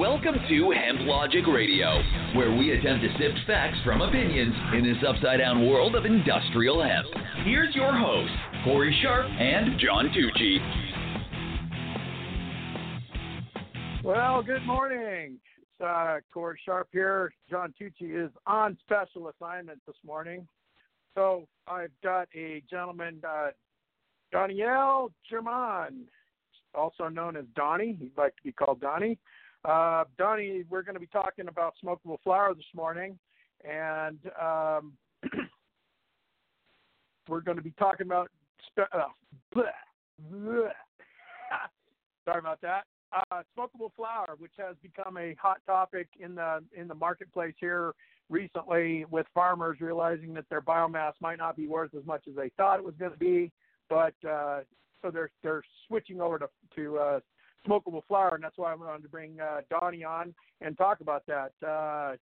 Welcome 0.00 0.36
to 0.48 0.70
Hemp 0.70 1.00
Logic 1.02 1.46
Radio, 1.46 2.02
where 2.34 2.50
we 2.56 2.72
attempt 2.72 3.04
to 3.04 3.10
sift 3.18 3.46
facts 3.46 3.76
from 3.84 4.00
opinions 4.00 4.54
in 4.72 4.84
this 4.84 4.96
upside 5.06 5.40
down 5.40 5.68
world 5.68 5.94
of 5.94 6.06
industrial 6.06 6.82
hemp. 6.82 7.06
Here's 7.44 7.74
your 7.74 7.92
hosts, 7.94 8.34
Cory 8.64 8.98
Sharp 9.02 9.26
and 9.26 9.78
John 9.78 10.08
Tucci. 10.08 10.58
Well, 14.02 14.42
good 14.42 14.62
morning. 14.62 15.38
It's 15.58 15.80
uh, 15.84 16.20
Cory 16.32 16.58
Sharp 16.64 16.88
here. 16.90 17.34
John 17.50 17.74
Tucci 17.78 18.24
is 18.24 18.30
on 18.46 18.78
special 18.80 19.28
assignment 19.28 19.80
this 19.86 19.96
morning. 20.06 20.48
So 21.14 21.46
I've 21.68 21.92
got 22.02 22.28
a 22.34 22.62
gentleman, 22.70 23.20
uh, 23.28 23.50
Daniel 24.32 25.12
Jurmann, 25.30 26.04
also 26.74 27.08
known 27.08 27.36
as 27.36 27.44
Donny. 27.54 27.94
He'd 28.00 28.16
like 28.16 28.34
to 28.36 28.42
be 28.42 28.52
called 28.52 28.80
Donny. 28.80 29.18
Uh, 29.64 30.04
Donny, 30.18 30.64
we're 30.68 30.82
going 30.82 30.94
to 30.94 31.00
be 31.00 31.06
talking 31.06 31.48
about 31.48 31.74
smokable 31.84 32.18
flower 32.24 32.52
this 32.54 32.64
morning, 32.74 33.18
and 33.64 34.18
um, 34.40 34.92
we're 37.28 37.40
going 37.40 37.56
to 37.56 37.62
be 37.62 37.72
talking 37.78 38.06
about. 38.06 38.28
Spe- 38.66 38.92
uh, 38.92 39.04
bleh, 39.54 39.62
bleh. 40.32 40.68
Sorry 42.24 42.38
about 42.38 42.60
that. 42.62 42.84
Uh, 43.12 43.42
smokable 43.56 43.90
flower, 43.94 44.34
which 44.38 44.52
has 44.58 44.74
become 44.82 45.16
a 45.16 45.34
hot 45.40 45.58
topic 45.66 46.08
in 46.18 46.34
the 46.34 46.62
in 46.74 46.88
the 46.88 46.94
marketplace 46.94 47.54
here 47.60 47.92
recently, 48.30 49.04
with 49.10 49.26
farmers 49.32 49.78
realizing 49.80 50.34
that 50.34 50.48
their 50.48 50.62
biomass 50.62 51.12
might 51.20 51.38
not 51.38 51.56
be 51.56 51.68
worth 51.68 51.94
as 51.94 52.04
much 52.04 52.24
as 52.28 52.34
they 52.34 52.50
thought 52.56 52.78
it 52.78 52.84
was 52.84 52.94
going 52.98 53.12
to 53.12 53.18
be, 53.18 53.52
but 53.88 54.14
uh, 54.28 54.60
so 55.02 55.10
they're 55.12 55.30
they're 55.42 55.62
switching 55.86 56.20
over 56.20 56.38
to 56.38 56.48
to 56.74 56.98
uh, 56.98 57.20
smokable 57.66 58.02
flower, 58.08 58.34
and 58.34 58.44
that's 58.44 58.58
why 58.58 58.72
I 58.72 58.74
wanted 58.74 59.02
to 59.02 59.08
bring 59.08 59.40
uh, 59.40 59.60
Donny 59.70 60.04
on 60.04 60.34
and 60.60 60.76
talk 60.76 61.00
about 61.00 61.24
that. 61.26 61.52
Uh, 61.66 62.16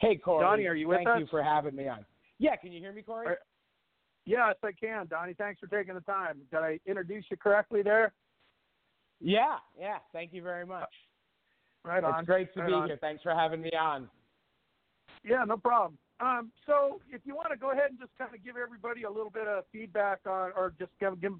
hey, 0.00 0.16
Cory. 0.16 0.44
Donny, 0.44 0.66
are 0.66 0.74
you 0.74 0.88
with 0.88 0.98
Thank 0.98 1.08
us? 1.08 1.20
you 1.20 1.26
for 1.30 1.42
having 1.42 1.74
me 1.76 1.88
on. 1.88 2.04
Yeah, 2.38 2.56
can 2.56 2.72
you 2.72 2.80
hear 2.80 2.92
me, 2.92 3.02
Cory? 3.02 3.28
Are- 3.28 3.38
yes, 4.26 4.54
I 4.62 4.72
can, 4.72 5.06
Donny. 5.06 5.34
Thanks 5.34 5.60
for 5.60 5.66
taking 5.66 5.94
the 5.94 6.00
time. 6.00 6.40
Did 6.50 6.58
I 6.60 6.78
introduce 6.86 7.24
you 7.30 7.36
correctly 7.36 7.82
there? 7.82 8.12
Yeah, 9.20 9.56
yeah. 9.78 9.98
Thank 10.12 10.32
you 10.32 10.42
very 10.42 10.66
much. 10.66 10.88
Right 11.84 12.02
on. 12.02 12.20
It's 12.20 12.26
great 12.26 12.52
to 12.54 12.60
Right 12.60 12.68
be 12.68 12.72
on. 12.72 12.88
here. 12.88 12.98
Thanks 13.00 13.22
for 13.22 13.34
having 13.34 13.60
me 13.60 13.70
on. 13.78 14.08
Yeah, 15.24 15.44
no 15.46 15.56
problem. 15.56 15.98
Um, 16.20 16.52
so 16.66 17.00
if 17.10 17.20
you 17.24 17.34
want 17.34 17.50
to 17.50 17.56
go 17.56 17.72
ahead 17.72 17.90
and 17.90 17.98
just 17.98 18.12
kind 18.16 18.34
of 18.34 18.44
give 18.44 18.56
everybody 18.56 19.02
a 19.02 19.10
little 19.10 19.30
bit 19.30 19.46
of 19.46 19.64
feedback 19.72 20.20
on, 20.26 20.52
or 20.56 20.72
just 20.78 20.92
give, 21.00 21.20
give 21.20 21.32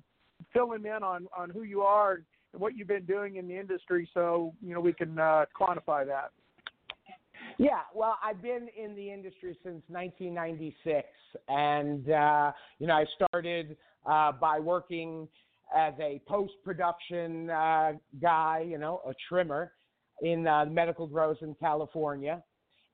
fill 0.54 0.70
them 0.70 0.86
in 0.86 1.02
on 1.02 1.26
on 1.36 1.50
who 1.50 1.64
you 1.64 1.82
are 1.82 2.22
and 2.52 2.62
what 2.62 2.74
you've 2.76 2.88
been 2.88 3.04
doing 3.04 3.36
in 3.36 3.46
the 3.46 3.58
industry, 3.58 4.08
so 4.14 4.54
you 4.62 4.72
know 4.72 4.80
we 4.80 4.94
can 4.94 5.18
uh, 5.18 5.44
quantify 5.60 6.06
that. 6.06 6.30
Yeah, 7.58 7.80
well, 7.94 8.18
I've 8.24 8.42
been 8.42 8.68
in 8.76 8.96
the 8.96 9.12
industry 9.12 9.56
since 9.62 9.82
1996, 9.88 11.06
and 11.48 12.10
uh, 12.10 12.52
you 12.78 12.86
know, 12.86 12.94
I 12.94 13.04
started 13.14 13.76
uh, 14.06 14.32
by 14.32 14.58
working 14.58 15.28
as 15.74 15.94
a 16.00 16.20
post-production 16.26 17.50
uh, 17.50 17.92
guy, 18.20 18.64
you 18.66 18.78
know, 18.78 19.00
a 19.06 19.12
trimmer 19.28 19.72
in 20.22 20.46
uh, 20.46 20.64
medical 20.66 21.06
grows 21.06 21.36
in 21.42 21.54
California, 21.60 22.42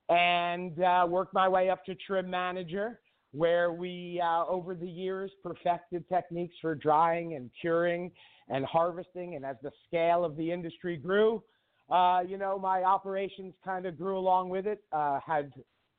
and 0.09 0.81
uh, 0.83 1.05
worked 1.07 1.33
my 1.33 1.47
way 1.47 1.69
up 1.69 1.83
to 1.85 1.95
trim 1.95 2.29
manager, 2.29 2.99
where 3.33 3.71
we, 3.71 4.21
uh, 4.23 4.45
over 4.45 4.75
the 4.75 4.87
years, 4.87 5.31
perfected 5.41 6.07
techniques 6.09 6.55
for 6.61 6.75
drying 6.75 7.35
and 7.35 7.49
curing 7.59 8.11
and 8.49 8.65
harvesting, 8.65 9.35
and 9.35 9.45
as 9.45 9.55
the 9.63 9.71
scale 9.87 10.25
of 10.25 10.35
the 10.35 10.51
industry 10.51 10.97
grew, 10.97 11.41
uh, 11.89 12.21
you 12.25 12.37
know, 12.37 12.57
my 12.57 12.83
operations 12.83 13.53
kind 13.63 13.85
of 13.85 13.97
grew 13.97 14.17
along 14.17 14.49
with 14.49 14.65
it. 14.65 14.83
Uh, 14.91 15.19
had 15.25 15.51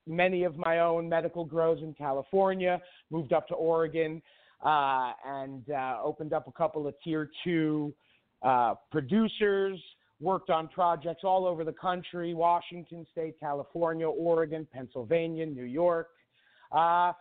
many 0.07 0.45
of 0.45 0.57
my 0.57 0.81
own 0.81 1.09
medical 1.09 1.45
grows 1.45 1.83
in 1.83 1.95
California, 1.95 2.81
moved 3.11 3.33
up 3.33 3.47
to 3.49 3.55
Oregon, 3.55 4.23
uh, 4.65 5.13
and 5.27 5.71
uh, 5.71 5.99
opened 6.03 6.33
up 6.33 6.47
a 6.49 6.53
couple 6.53 6.87
of 6.87 6.95
tier 7.03 7.31
two 7.45 7.93
uh, 8.43 8.75
producers. 8.91 9.79
Worked 10.21 10.51
on 10.51 10.69
projects 10.69 11.23
all 11.25 11.45
over 11.45 11.65
the 11.65 11.73
country 11.73 12.33
Washington 12.33 13.05
State, 13.11 13.41
California, 13.41 14.09
Oregon, 14.09 14.69
Pennsylvania, 14.73 15.45
New 15.45 15.65
York. 15.65 16.11
Uh, 16.73 17.13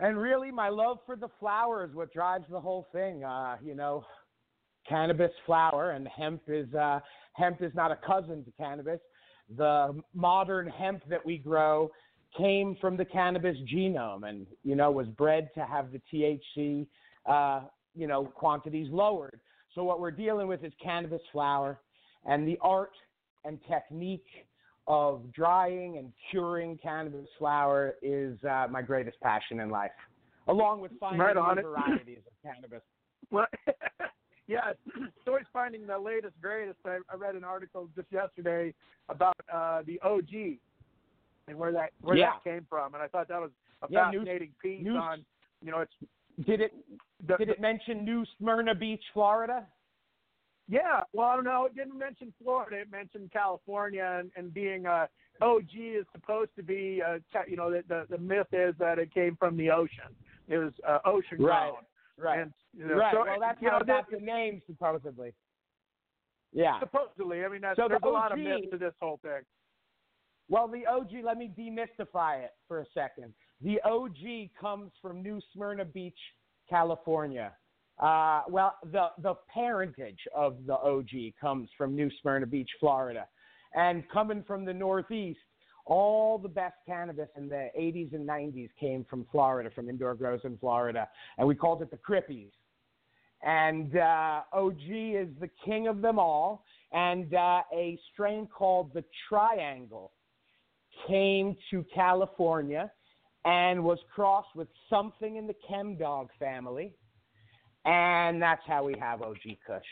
and 0.00 0.18
really, 0.18 0.50
my 0.50 0.68
love 0.68 0.98
for 1.06 1.16
the 1.16 1.28
flower 1.38 1.84
is 1.84 1.94
what 1.94 2.12
drives 2.12 2.44
the 2.50 2.60
whole 2.60 2.86
thing. 2.92 3.24
Uh, 3.24 3.56
you 3.64 3.74
know, 3.74 4.04
cannabis 4.88 5.30
flower 5.46 5.92
and 5.92 6.08
hemp 6.08 6.42
is 6.48 6.72
uh, 6.74 7.00
hemp 7.34 7.62
is 7.62 7.72
not 7.74 7.90
a 7.90 7.98
cousin 8.06 8.44
to 8.44 8.50
cannabis. 8.52 9.00
The 9.56 10.00
modern 10.14 10.66
hemp 10.68 11.02
that 11.08 11.24
we 11.24 11.38
grow 11.38 11.90
came 12.36 12.76
from 12.80 12.96
the 12.96 13.04
cannabis 13.04 13.56
genome, 13.72 14.28
and 14.28 14.46
you 14.64 14.74
know 14.74 14.90
was 14.90 15.06
bred 15.08 15.50
to 15.54 15.64
have 15.64 15.88
the 15.92 16.00
THC, 16.12 16.86
uh, 17.26 17.66
you 17.94 18.06
know, 18.06 18.24
quantities 18.24 18.88
lowered. 18.90 19.40
So 19.74 19.84
what 19.84 20.00
we're 20.00 20.10
dealing 20.10 20.48
with 20.48 20.64
is 20.64 20.72
cannabis 20.82 21.22
flower, 21.32 21.80
and 22.24 22.46
the 22.46 22.58
art 22.60 22.92
and 23.44 23.58
technique 23.68 24.26
of 24.86 25.32
drying 25.32 25.98
and 25.98 26.12
curing 26.30 26.78
cannabis 26.82 27.26
flower 27.38 27.94
is 28.02 28.36
uh, 28.44 28.66
my 28.70 28.82
greatest 28.82 29.18
passion 29.20 29.60
in 29.60 29.70
life, 29.70 29.90
along 30.48 30.80
with 30.80 30.92
finding 31.00 31.20
Right 31.20 31.34
new 31.36 31.58
it. 31.58 31.62
varieties 31.62 32.18
of 32.26 32.32
cannabis. 32.42 32.82
Well, 33.30 33.46
yeah, 34.46 34.70
it's 34.70 35.12
always 35.26 35.46
finding 35.52 35.86
the 35.86 35.98
latest, 35.98 36.34
greatest. 36.42 36.78
I, 36.84 36.98
I 37.10 37.16
read 37.16 37.34
an 37.34 37.42
article 37.44 37.88
just 37.96 38.08
yesterday 38.12 38.74
about 39.08 39.34
uh, 39.52 39.82
the 39.86 39.98
OG 40.02 40.58
and 41.48 41.58
where 41.58 41.72
that 41.72 41.90
where 42.02 42.16
Yeah. 42.16 42.32
that 42.32 42.44
came 42.44 42.66
from, 42.68 42.92
and 42.94 43.02
I 43.02 43.08
thought 43.08 43.28
that 43.28 43.40
was 43.40 43.50
a 43.82 43.86
Yeah, 43.88 44.10
New- 44.10 44.18
fascinating 44.20 44.52
piece 44.60 44.82
New- 44.84 44.96
on, 44.96 45.24
you 45.64 45.70
know, 45.70 45.80
it's 45.80 45.92
Did 46.46 46.60
it 46.60 46.72
the, 47.26 47.36
did 47.38 47.48
it 47.48 47.60
mention 47.60 48.04
New 48.04 48.24
Smyrna 48.38 48.74
Beach, 48.74 49.02
Florida? 49.14 49.66
Yeah, 50.68 51.00
well, 51.12 51.28
I 51.28 51.34
don't 51.36 51.44
know. 51.44 51.66
It 51.66 51.76
didn't 51.76 51.98
mention 51.98 52.32
Florida. 52.42 52.76
It 52.76 52.90
mentioned 52.90 53.30
California, 53.32 54.18
and, 54.20 54.30
and 54.36 54.52
being 54.52 54.86
a 54.86 55.08
OG 55.42 55.68
is 55.74 56.06
supposed 56.12 56.50
to 56.56 56.62
be, 56.62 57.02
uh, 57.06 57.18
ca- 57.32 57.44
you 57.48 57.56
know, 57.56 57.70
the, 57.70 57.82
the 57.88 58.06
the 58.08 58.18
myth 58.18 58.46
is 58.52 58.74
that 58.78 58.98
it 58.98 59.12
came 59.12 59.36
from 59.36 59.56
the 59.56 59.70
ocean. 59.70 60.14
It 60.48 60.58
was 60.58 60.72
uh, 60.86 60.98
ocean 61.04 61.42
Right. 61.42 61.70
grown. 61.70 61.82
Right. 62.16 62.40
And, 62.40 62.52
you 62.72 62.86
know, 62.86 62.94
right. 62.94 63.12
so, 63.12 63.24
well, 63.24 63.40
that's 63.40 63.58
how 63.60 63.78
know, 63.78 63.84
got 63.84 64.10
the 64.10 64.18
name, 64.18 64.62
supposedly. 64.66 65.34
Yeah. 66.52 66.78
supposedly. 66.78 67.44
I 67.44 67.48
mean, 67.48 67.60
that's, 67.60 67.76
So 67.76 67.84
the 67.84 67.88
there's 67.88 68.02
a 68.04 68.08
lot 68.08 68.30
of 68.32 68.38
OG 68.38 68.44
myths 68.44 68.66
to 68.70 68.78
this 68.78 68.94
whole 69.00 69.18
thing. 69.22 69.42
Well, 70.48 70.68
the 70.68 70.86
OG, 70.86 71.24
let 71.24 71.36
me 71.38 71.50
demystify 71.58 72.44
it 72.44 72.52
for 72.68 72.80
a 72.80 72.84
second. 72.94 73.34
The 73.62 73.80
OG 73.84 74.50
comes 74.60 74.92
from 75.02 75.22
New 75.22 75.40
Smyrna 75.52 75.84
Beach, 75.84 76.18
California. 76.70 77.52
Uh, 77.98 78.42
well, 78.48 78.74
the, 78.92 79.08
the 79.22 79.34
parentage 79.52 80.18
of 80.34 80.56
the 80.66 80.74
OG 80.74 81.34
comes 81.40 81.68
from 81.78 81.94
New 81.94 82.10
Smyrna 82.20 82.46
Beach, 82.46 82.70
Florida. 82.80 83.26
And 83.74 84.04
coming 84.12 84.42
from 84.46 84.64
the 84.64 84.74
Northeast, 84.74 85.38
all 85.86 86.38
the 86.38 86.48
best 86.48 86.76
cannabis 86.86 87.28
in 87.36 87.48
the 87.48 87.68
80s 87.78 88.14
and 88.14 88.28
90s 88.28 88.70
came 88.80 89.04
from 89.08 89.26
Florida, 89.30 89.70
from 89.74 89.88
indoor 89.88 90.14
grows 90.14 90.40
in 90.44 90.56
Florida. 90.58 91.08
And 91.38 91.46
we 91.46 91.54
called 91.54 91.82
it 91.82 91.90
the 91.90 91.98
Crippies. 91.98 92.50
And 93.42 93.96
uh, 93.96 94.40
OG 94.52 94.80
is 94.88 95.28
the 95.40 95.50
king 95.64 95.86
of 95.86 96.00
them 96.00 96.18
all. 96.18 96.64
And 96.92 97.32
uh, 97.34 97.62
a 97.72 97.98
strain 98.12 98.46
called 98.46 98.92
the 98.94 99.04
Triangle 99.28 100.12
came 101.06 101.56
to 101.70 101.84
California 101.94 102.90
and 103.44 103.84
was 103.84 103.98
crossed 104.14 104.54
with 104.54 104.68
something 104.88 105.36
in 105.36 105.46
the 105.46 105.54
Chem 105.68 105.96
Dog 105.96 106.30
family. 106.38 106.92
And 107.84 108.40
that's 108.40 108.62
how 108.66 108.84
we 108.84 108.96
have 108.98 109.22
OG 109.22 109.42
Kush. 109.66 109.82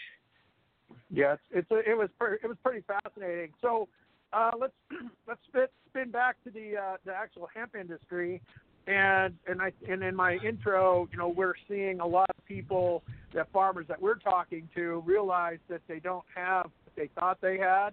Yeah, 1.11 1.37
it's, 1.51 1.71
a, 1.71 1.79
it 1.79 1.97
was 1.97 2.09
it 2.21 2.47
was 2.47 2.57
pretty 2.65 2.85
fascinating. 2.87 3.53
So 3.61 3.89
uh, 4.33 4.51
let's 4.59 4.73
let's 5.29 5.41
spin, 5.49 5.67
spin 5.89 6.11
back 6.11 6.37
to 6.45 6.51
the 6.51 6.77
uh, 6.77 6.97
the 7.05 7.13
actual 7.13 7.49
hemp 7.55 7.75
industry, 7.79 8.41
and 8.87 9.35
and 9.47 9.61
I 9.61 9.73
and 9.89 10.03
in 10.03 10.15
my 10.15 10.37
intro, 10.37 11.09
you 11.13 11.19
know, 11.19 11.29
we're 11.29 11.55
seeing 11.69 12.01
a 12.01 12.07
lot 12.07 12.31
of 12.31 12.45
people, 12.47 13.03
that 13.35 13.51
farmers 13.53 13.87
that 13.89 14.01
we're 14.01 14.19
talking 14.19 14.69
to, 14.75 15.03
realize 15.07 15.59
that 15.69 15.83
they 15.89 15.99
don't 15.99 16.25
have 16.35 16.65
what 16.65 16.97
they 16.97 17.09
thought 17.19 17.39
they 17.41 17.59
had, 17.59 17.91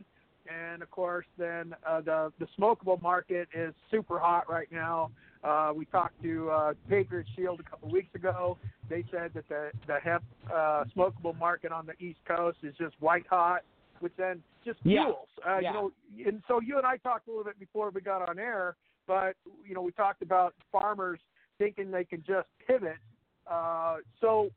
and 0.50 0.82
of 0.82 0.90
course, 0.92 1.26
then 1.38 1.76
uh, 1.88 2.02
the 2.02 2.32
the 2.40 2.48
smokable 2.58 3.02
market 3.02 3.48
is 3.54 3.74
super 3.92 4.20
hot 4.20 4.50
right 4.50 4.72
now. 4.72 5.12
Uh, 5.44 5.72
we 5.76 5.86
talked 5.86 6.22
to 6.22 6.50
uh, 6.50 6.74
Patriot 6.90 7.26
Shield 7.36 7.60
a 7.60 7.64
couple 7.64 7.90
weeks 7.90 8.14
ago. 8.16 8.58
They 8.90 9.04
said 9.12 9.32
that 9.34 9.48
the 9.48 9.72
the 9.88 10.00
hemp 10.04 10.24
uh, 10.52 10.84
smokable 10.96 11.38
market 11.38 11.72
on 11.72 11.86
the 11.86 11.94
East 12.04 12.20
Coast 12.28 12.58
is 12.64 12.76
just 12.78 12.96
white 13.00 13.26
hot, 13.30 13.62
which 14.00 14.14
then 14.18 14.42
just 14.66 14.80
Yeah. 14.84 15.06
fuels. 15.06 15.30
Uh, 15.46 15.60
Yeah. 15.62 15.70
You 15.70 15.74
know, 15.74 15.92
and 16.28 16.44
so 16.48 16.60
you 16.60 16.78
and 16.78 16.86
I 16.86 16.98
talked 16.98 17.28
a 17.28 17.32
little 17.32 17.46
bit 17.46 17.60
before 17.60 17.90
we 17.92 18.02
got 18.02 18.28
on 18.28 18.40
air, 18.40 18.76
but 19.08 19.36
you 19.66 19.76
know, 19.76 19.82
we 19.82 19.92
talked 19.92 20.22
about 20.22 20.56
farmers 20.72 21.20
thinking 21.58 21.92
they 21.92 22.06
can 22.06 22.24
just 22.24 22.48
pivot. 22.66 22.98
Uh, 23.46 23.98
so, 24.22 24.50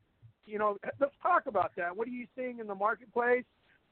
you 0.47 0.59
know, 0.59 0.79
let's 1.01 1.15
talk 1.23 1.47
about 1.47 1.73
that. 1.77 1.97
What 1.97 2.07
are 2.09 2.13
you 2.13 2.27
seeing 2.37 2.59
in 2.59 2.67
the 2.67 2.75
marketplace? 2.75 3.45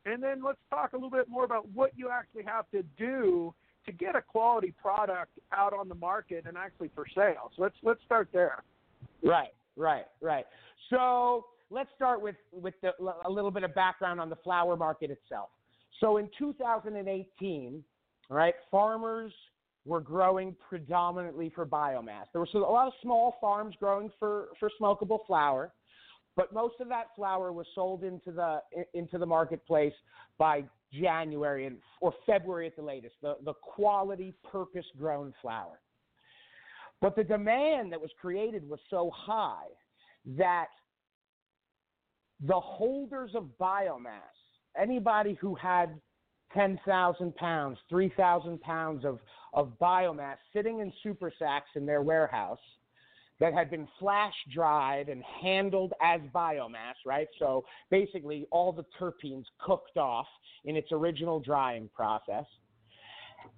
and 0.06 0.22
then 0.22 0.43
let's 0.43 0.58
talk 0.70 0.93
a 0.93 0.96
little 0.96 1.10
bit 1.10 1.28
more 1.28 1.44
about 1.44 1.69
what 1.70 1.93
you 1.96 2.08
actually 2.10 2.44
have 2.44 2.64
to 2.70 2.82
do 2.96 3.54
to 3.86 3.93
get 3.93 4.14
a 4.16 4.22
quality 4.22 4.72
product 4.81 5.38
out 5.52 5.72
on 5.72 5.88
the 5.88 5.94
market 5.94 6.44
and 6.46 6.56
actually 6.56 6.90
for 6.94 7.06
sale. 7.14 7.50
So 7.56 7.62
let's 7.62 7.76
let's 7.82 8.00
start 8.04 8.28
there. 8.32 8.62
Right, 9.22 9.52
right, 9.81 10.06
right. 10.21 10.47
So 10.91 11.47
let's 11.71 11.91
start 11.97 12.21
with 12.21 12.37
with 12.53 12.75
the, 12.82 12.93
a 13.25 13.31
little 13.31 13.50
bit 13.50 13.62
of 13.62 13.75
background 13.75 14.21
on 14.21 14.29
the 14.29 14.37
flower 14.37 14.77
market 14.77 15.11
itself. 15.11 15.49
So 16.00 16.19
in 16.19 16.29
2018, 16.38 17.85
right, 18.29 18.55
farmers 18.71 19.32
were 19.87 20.00
growing 20.00 20.55
predominantly 20.69 21.50
for 21.55 21.65
biomass. 21.65 22.27
There 22.32 22.41
were 22.41 22.49
a 22.55 22.59
lot 22.59 22.87
of 22.87 22.93
small 23.03 23.37
farms 23.41 23.75
growing 23.79 24.11
for 24.19 24.49
for 24.59 24.71
smokable 24.81 25.21
flower, 25.27 25.73
but 26.37 26.53
most 26.53 26.75
of 26.81 26.88
that 26.88 27.06
flower 27.17 27.53
was 27.53 27.67
sold 27.75 28.05
into 28.05 28.32
the 28.32 28.61
into 28.94 29.19
the 29.19 29.27
marketplace 29.27 29.94
by 30.38 30.65
January 30.93 31.67
and, 31.67 31.77
or 32.00 32.12
February 32.27 32.67
at 32.67 32.77
the 32.77 32.82
latest. 32.82 33.15
The 33.23 33.37
the 33.44 33.55
quality 33.55 34.35
purpose 34.50 34.87
grown 34.99 35.32
flower. 35.41 35.81
But 37.00 37.17
the 37.17 37.25
demand 37.25 37.93
that 37.93 38.00
was 38.00 38.11
created 38.20 38.69
was 38.69 38.81
so 38.91 39.11
high 39.14 39.69
that 40.37 40.69
the 42.41 42.61
holders 42.61 43.32
of 43.35 43.50
biomass, 43.61 44.20
anybody 44.76 45.37
who 45.41 45.55
had 45.55 46.00
10,000 46.52 47.35
pounds, 47.37 47.79
3,000 47.88 48.61
pounds 48.61 49.05
of, 49.05 49.19
of 49.55 49.73
biomass 49.81 50.37
sitting 50.52 50.81
in 50.81 50.93
super 51.02 51.32
sacks 51.38 51.70
in 51.75 51.87
their 51.87 52.02
warehouse 52.02 52.58
that 53.38 53.55
had 53.55 53.70
been 53.70 53.88
flash 53.99 54.35
dried 54.53 55.08
and 55.08 55.23
handled 55.43 55.94
as 56.03 56.20
biomass, 56.35 56.94
right? 57.06 57.29
So 57.38 57.64
basically, 57.91 58.46
all 58.50 58.73
the 58.73 58.85
terpenes 59.00 59.44
cooked 59.58 59.96
off 59.96 60.26
in 60.64 60.76
its 60.76 60.88
original 60.93 61.41
drying 61.41 61.88
process. 61.94 62.44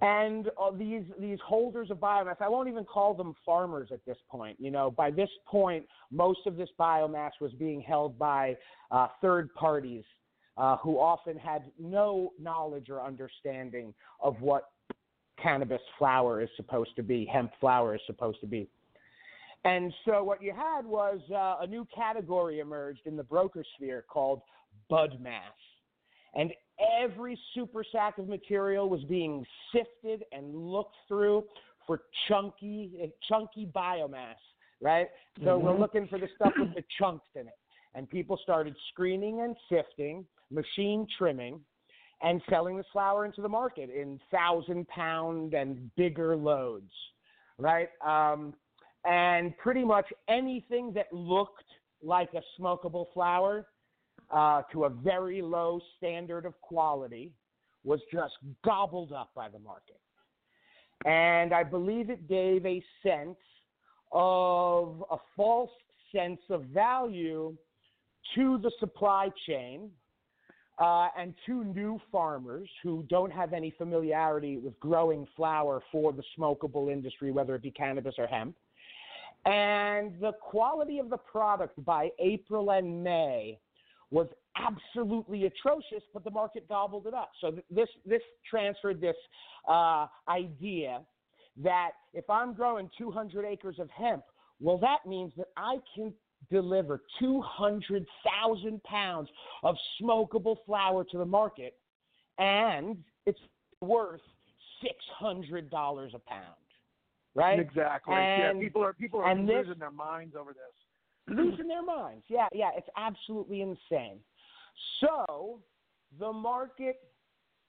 And 0.03 0.49
uh, 0.61 0.73
these 0.73 1.05
these 1.21 1.39
holders 1.47 1.93
of 1.93 1.99
biomass, 1.99 2.43
I 2.43 2.49
won't 2.49 2.69
even 2.69 2.85
call 2.85 3.15
them 3.15 3.35
farmers 3.47 3.91
at 3.93 4.05
this 4.05 4.17
point. 4.29 4.57
You 4.59 4.73
know, 4.73 4.91
by 4.91 5.13
this 5.13 5.31
point, 5.47 5.87
most 6.11 6.41
of 6.45 6.57
this 6.57 6.69
biomass 6.79 7.31
was 7.41 7.53
being 7.53 7.81
held 7.81 8.19
by 8.19 8.57
uh, 8.91 9.07
third 9.21 9.55
parties 9.55 10.03
uh, 10.57 10.77
who 10.79 10.99
often 10.99 11.39
had 11.39 11.71
no 11.79 12.33
knowledge 12.37 12.91
or 12.91 13.01
understanding 13.01 13.95
of 14.21 14.41
what 14.41 14.71
cannabis 15.41 15.81
flower 15.99 16.43
is 16.43 16.49
supposed 16.57 16.97
to 16.97 17.05
be, 17.05 17.25
hemp 17.25 17.53
flower 17.61 17.95
is 17.95 18.01
supposed 18.07 18.41
to 18.41 18.47
be. 18.47 18.69
And 19.65 19.95
so 20.05 20.25
what 20.25 20.43
you 20.43 20.53
had 20.53 20.85
was 20.85 21.21
uh, 21.33 21.59
a 21.61 21.67
new 21.69 21.87
category 21.95 22.59
emerged 22.59 23.07
in 23.07 23.17
the 23.17 23.23
broker 23.23 23.65
sphere 23.77 24.05
called 24.09 24.41
bud 24.91 25.21
mass. 25.21 25.53
And 26.35 26.51
every 27.01 27.39
super 27.55 27.85
sack 27.91 28.19
of 28.19 28.29
material 28.29 28.89
was 28.89 29.03
being 29.05 29.45
sifted 29.75 30.25
and 30.33 30.55
looked 30.55 30.97
through 31.09 31.45
for 31.87 32.03
chunky, 32.29 33.13
chunky 33.29 33.69
biomass, 33.75 34.37
right? 34.81 35.09
So 35.39 35.51
mm-hmm. 35.51 35.67
we're 35.67 35.79
looking 35.79 36.07
for 36.09 36.19
the 36.19 36.29
stuff 36.37 36.53
with 36.57 36.75
the 36.75 36.85
chunks 36.99 37.27
in 37.35 37.43
it. 37.43 37.59
And 37.95 38.09
people 38.09 38.39
started 38.43 38.75
screening 38.91 39.41
and 39.41 39.57
sifting, 39.69 40.25
machine 40.51 41.07
trimming, 41.19 41.61
and 42.23 42.41
selling 42.49 42.77
this 42.77 42.87
flower 42.93 43.25
into 43.25 43.43
the 43.43 43.49
market 43.49 43.91
in 43.91 44.19
thousand 44.31 44.87
pound 44.89 45.55
and 45.55 45.91
bigger 45.97 46.37
loads, 46.37 46.93
right? 47.59 47.89
Um, 48.05 48.55
and 49.05 49.57
pretty 49.59 49.85
much 49.85 50.07
anything 50.29 50.93
that 50.95 51.13
looked 51.13 51.65
like 52.03 52.31
a 52.35 52.61
smokable 52.61 53.07
flower 53.13 53.67
uh, 54.33 54.63
to 54.73 54.85
a 54.85 54.89
very 54.89 55.43
low 55.43 55.81
standard 55.97 56.47
of 56.47 56.61
quality 56.61 57.33
was 57.85 58.01
just 58.13 58.35
gobbled 58.65 59.13
up 59.13 59.31
by 59.35 59.49
the 59.49 59.59
market. 59.59 60.01
And 61.05 61.53
I 61.53 61.65
believe 61.65 62.11
it 62.11 62.29
gave 62.29 62.65
a 62.65 62.83
sense 63.03 63.39
of 64.13 65.05
a 65.11 65.17
false 65.37 65.71
sense 66.15 66.41
of 66.51 66.65
value 66.67 67.57
to 68.35 68.59
the 68.59 68.71
supply 68.79 69.31
chain 69.47 69.91
uh, 70.79 71.09
and 71.19 71.35
to 71.47 71.65
new 71.65 72.01
farmers 72.11 72.69
who 72.83 73.05
don't 73.09 73.33
have 73.33 73.53
any 73.53 73.73
familiarity 73.77 74.59
with 74.59 74.79
growing 74.81 75.27
flower 75.37 75.83
for 75.91 76.13
the 76.13 76.23
smokable 76.39 76.91
industry, 76.91 77.31
whether 77.31 77.55
it 77.55 77.63
be 77.63 77.71
cannabis 77.71 78.15
or 78.19 78.27
hemp. 78.27 78.55
And 79.45 80.15
the 80.21 80.33
quality 80.41 80.99
of 80.99 81.11
the 81.11 81.17
product 81.17 81.85
by 81.85 82.11
April 82.21 82.71
and 82.71 83.03
May 83.03 83.59
was 84.13 84.29
absolutely 84.57 85.47
atrocious, 85.47 86.03
but 86.13 86.23
the 86.23 86.31
market 86.31 86.69
gobbled 86.69 87.07
it 87.07 87.15
up. 87.15 87.33
So 87.41 87.51
th- 87.51 87.65
this 87.71 87.89
this 88.07 88.21
transferred 88.49 89.01
this 89.01 89.17
uh, 89.69 90.07
idea 90.29 91.01
that 91.57 91.93
if 92.15 92.29
I'm 92.31 92.55
growing 92.55 92.91
200 92.99 93.45
acres 93.45 93.77
of 93.79 93.89
hemp, 93.91 94.23
well, 94.61 94.79
that 94.79 94.99
means 95.07 95.33
that 95.37 95.49
I 95.57 95.77
can 95.95 96.13
deliver 96.51 97.01
200,000 97.21 98.83
pounds 98.85 99.29
of 99.63 99.77
smokable 100.01 100.57
flower 100.67 101.05
to 101.11 101.19
the 101.19 101.25
market, 101.25 101.75
and 102.39 102.99
it's 103.27 103.41
worth 103.81 104.21
$600 105.23 105.65
a 106.15 106.19
pound. 106.19 106.45
Right? 107.35 107.59
Exactly. 107.59 108.15
And, 108.15 108.59
yeah, 108.59 108.63
people 108.63 108.85
are 108.85 108.93
people 108.93 109.21
are 109.21 109.35
losing 109.35 109.71
this, 109.71 109.79
their 109.79 109.91
minds 109.91 110.35
over 110.39 110.53
this 110.53 110.75
losing 111.29 111.69
their 111.69 111.83
minds. 111.83 112.25
Yeah, 112.29 112.49
yeah, 112.53 112.71
it's 112.77 112.89
absolutely 112.97 113.63
insane. 113.63 114.19
So 115.01 115.61
the 116.19 116.33
market 116.33 116.97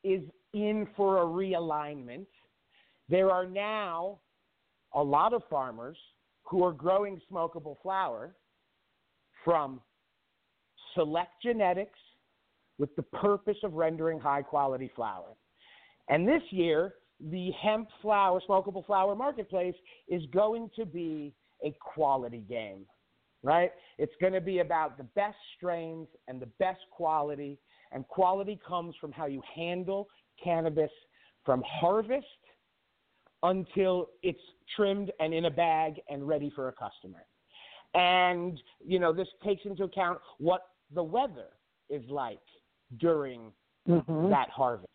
is 0.04 0.22
in 0.54 0.88
for 0.96 1.22
a 1.22 1.26
realignment. 1.26 2.28
There 3.10 3.32
are 3.32 3.46
now 3.46 4.20
a 4.94 5.04
lot 5.04 5.34
of 5.34 5.44
farmers 5.50 5.98
who 6.44 6.64
are 6.64 6.72
growing 6.72 7.20
smokable 7.32 7.76
flower 7.82 8.36
from 9.44 9.82
select 10.94 11.32
genetics 11.42 12.00
with 12.78 12.96
the 12.96 13.04
purpose 13.04 13.58
of 13.64 13.74
rendering 13.74 14.20
high 14.20 14.42
quality 14.42 14.92
flower. 14.96 15.36
And 16.10 16.28
this 16.28 16.42
year, 16.50 16.96
the 17.32 17.52
hemp 17.62 17.88
flower, 18.02 18.42
smokable 18.48 18.86
flower 18.86 19.16
marketplace 19.16 19.76
is 20.08 20.24
going 20.34 20.70
to 20.76 20.86
be 20.86 21.34
a 21.64 21.74
quality 21.80 22.44
game 22.50 22.86
right? 23.44 23.72
It's 23.98 24.14
going 24.20 24.34
to 24.34 24.42
be 24.42 24.60
about 24.60 24.98
the 24.98 25.04
best 25.04 25.38
strains 25.58 26.08
and 26.28 26.42
the 26.42 26.50
best 26.60 26.80
quality, 26.92 27.60
and 27.92 28.08
quality 28.08 28.60
comes 28.66 28.96
from 29.00 29.12
how 29.12 29.26
you 29.26 29.42
handle 29.56 30.08
cannabis 30.42 30.92
from 31.46 31.64
harvest 31.68 32.26
until 33.44 34.08
it's 34.24 34.40
trimmed 34.76 35.12
and 35.20 35.34
in 35.34 35.46
a 35.46 35.52
bag 35.52 35.96
and 36.10 36.28
ready 36.28 36.52
for 36.56 36.70
a 36.70 36.72
customer. 36.72 37.26
And, 37.94 38.60
you 38.84 39.00
know, 39.00 39.14
this 39.14 39.28
takes 39.44 39.66
into 39.66 39.84
account 39.84 40.20
what 40.40 40.62
the 40.96 41.04
weather 41.04 41.50
is 41.90 42.04
like 42.10 42.40
during 43.00 43.52
mm-hmm. 43.88 44.30
that 44.30 44.50
harvest. 44.50 44.90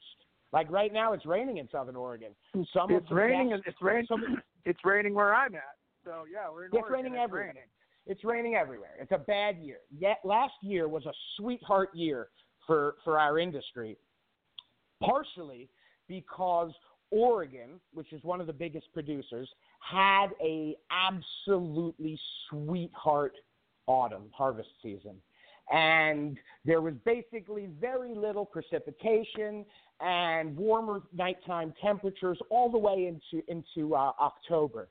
Like 0.52 0.70
right 0.70 0.92
now, 0.92 1.12
it's 1.12 1.26
raining 1.26 1.58
in 1.58 1.68
Southern 1.70 1.94
Oregon. 1.94 2.30
Some 2.72 2.90
it's 2.90 3.10
raining. 3.10 3.50
Best, 3.50 3.62
it's 3.66 3.82
raining. 3.82 4.06
Some, 4.08 4.38
it's 4.64 4.80
raining 4.82 5.14
where 5.14 5.34
I'm 5.34 5.54
at. 5.54 5.62
So 6.04 6.24
yeah, 6.32 6.50
we're 6.50 6.64
in 6.64 6.70
it's 6.72 6.76
Oregon. 6.76 6.92
raining 6.94 7.14
it's 7.14 7.22
everywhere. 7.22 7.48
Raining. 7.48 7.68
It's 8.08 8.24
raining 8.24 8.54
everywhere. 8.54 8.96
It's 8.98 9.12
a 9.12 9.18
bad 9.18 9.58
year. 9.58 9.78
Yet 9.96 10.18
last 10.24 10.54
year 10.62 10.88
was 10.88 11.04
a 11.04 11.12
sweetheart 11.36 11.90
year 11.94 12.28
for, 12.66 12.96
for 13.04 13.18
our 13.18 13.38
industry, 13.38 13.98
partially 15.02 15.68
because 16.08 16.72
Oregon, 17.10 17.80
which 17.92 18.12
is 18.14 18.24
one 18.24 18.40
of 18.40 18.46
the 18.46 18.52
biggest 18.52 18.86
producers, 18.94 19.48
had 19.80 20.28
a 20.42 20.74
absolutely 20.90 22.18
sweetheart 22.48 23.34
autumn 23.86 24.30
harvest 24.32 24.70
season. 24.82 25.16
And 25.70 26.38
there 26.64 26.80
was 26.80 26.94
basically 27.04 27.68
very 27.78 28.14
little 28.14 28.46
precipitation 28.46 29.66
and 30.00 30.56
warmer 30.56 31.02
nighttime 31.14 31.74
temperatures 31.82 32.38
all 32.48 32.70
the 32.70 32.78
way 32.78 33.06
into 33.06 33.44
into 33.48 33.94
uh, 33.94 34.12
October, 34.18 34.88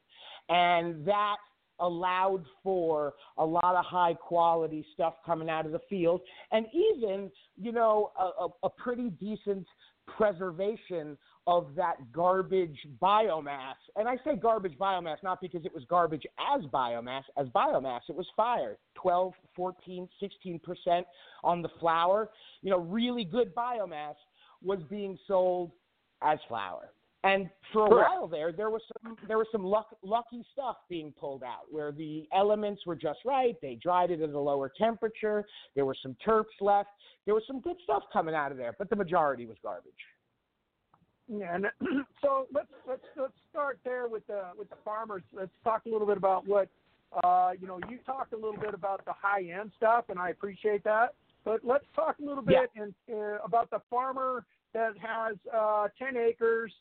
and 0.50 1.04
that 1.06 1.38
allowed 1.80 2.44
for 2.64 3.14
a 3.38 3.46
lot 3.46 3.76
of 3.76 3.86
high 3.86 4.14
quality 4.14 4.86
stuff 4.94 5.16
coming 5.26 5.50
out 5.50 5.66
of 5.66 5.72
the 5.72 5.82
field. 5.90 6.22
And 6.52 6.66
even 6.74 7.32
you 7.58 7.72
know 7.72 8.12
a, 8.20 8.48
a, 8.66 8.70
pretty 8.70 9.10
decent 9.10 9.66
preservation 10.18 11.18
of 11.46 11.68
that 11.76 11.96
garbage 12.12 12.78
biomass. 13.02 13.76
And 13.96 14.08
i 14.08 14.16
say 14.24 14.36
garbage 14.36 14.78
biomass 14.80 15.18
not 15.24 15.42
because 15.42 15.66
it 15.66 15.74
was 15.74 15.84
garbage 15.90 16.26
as 16.56 16.64
biomass 16.66 17.24
as 17.38 17.48
biomass 17.48 18.02
it 18.10 18.16
was 18.16 18.28
fire. 18.36 18.78
12 18.96 19.34
14 19.56 20.08
16% 20.22 21.04
on 21.44 21.62
the 21.62 21.70
flower. 21.80 22.30
you 22.62 22.72
know 22.72 22.80
really 22.80 23.24
good 23.24 23.54
biomass 23.56 24.16
was 24.64 24.80
being 24.90 25.18
sold 25.28 25.72
as 26.24 26.40
flower 26.48 26.90
And 27.24 27.50
for 27.74 27.88
a 27.88 27.90
Correct. 27.90 28.10
while 28.12 28.28
there, 28.28 28.52
there 28.52 28.70
was 28.70 28.82
some 29.02 29.18
there 29.28 29.38
was 29.38 29.48
some 29.52 29.64
luck, 29.64 29.88
lucky 30.04 30.46
stuff 30.54 30.78
being 30.88 31.12
pulled 31.20 31.44
out 31.44 31.66
where 31.72 31.92
the 31.92 32.28
elements 32.34 32.86
were 32.86 32.96
just 32.96 33.20
right. 33.26 33.56
They 33.62 33.76
dried 33.76 34.12
it 34.12 34.22
at 34.22 34.30
a 34.30 34.40
lower 34.40 34.72
temperature. 34.78 35.46
There 35.76 35.86
were 35.86 35.96
some 36.02 36.16
terps 36.26 36.46
left. 36.62 36.90
There 37.26 37.34
was 37.34 37.44
some 37.48 37.60
good 37.60 37.78
stuff 37.84 38.04
coming 38.14 38.36
out 38.36 38.52
of 38.52 38.58
there, 38.58 38.76
but 38.78 38.90
the 38.90 38.96
majority 38.96 39.46
was 39.46 39.58
garbage. 39.64 39.94
Yeah, 41.28 41.56
and 41.56 41.66
so 42.22 42.48
let's 42.54 42.72
let's 42.88 43.04
let's 43.18 43.34
start 43.50 43.80
there 43.84 44.08
with 44.08 44.26
the 44.28 44.44
with 44.58 44.70
the 44.70 44.78
farmers. 44.86 45.24
Let's 45.34 45.52
talk 45.64 45.84
a 45.86 45.90
little 45.90 46.08
bit 46.08 46.18
about 46.18 46.48
what 46.48 46.70
uh, 47.24 47.52
you 47.60 47.68
know. 47.68 47.80
You 47.90 47.98
talked 48.06 48.34
a 48.34 48.38
little 48.38 48.60
bit 48.60 48.74
about 48.74 49.04
the 49.06 49.14
high 49.20 49.44
end 49.60 49.72
stuff, 49.76 50.06
and 50.10 50.20
I 50.20 50.30
appreciate 50.30 50.84
that. 50.84 51.16
But 51.44 51.62
let's 51.64 51.86
talk 51.96 52.18
a 52.22 52.26
little 52.26 52.44
bit 52.44 52.70
in, 52.76 52.94
uh, 53.14 53.38
about 53.44 53.70
the 53.70 53.80
farmer 53.90 54.46
that 54.74 54.94
has 55.02 55.36
uh, 55.54 55.88
ten 56.00 56.16
acres, 56.18 56.72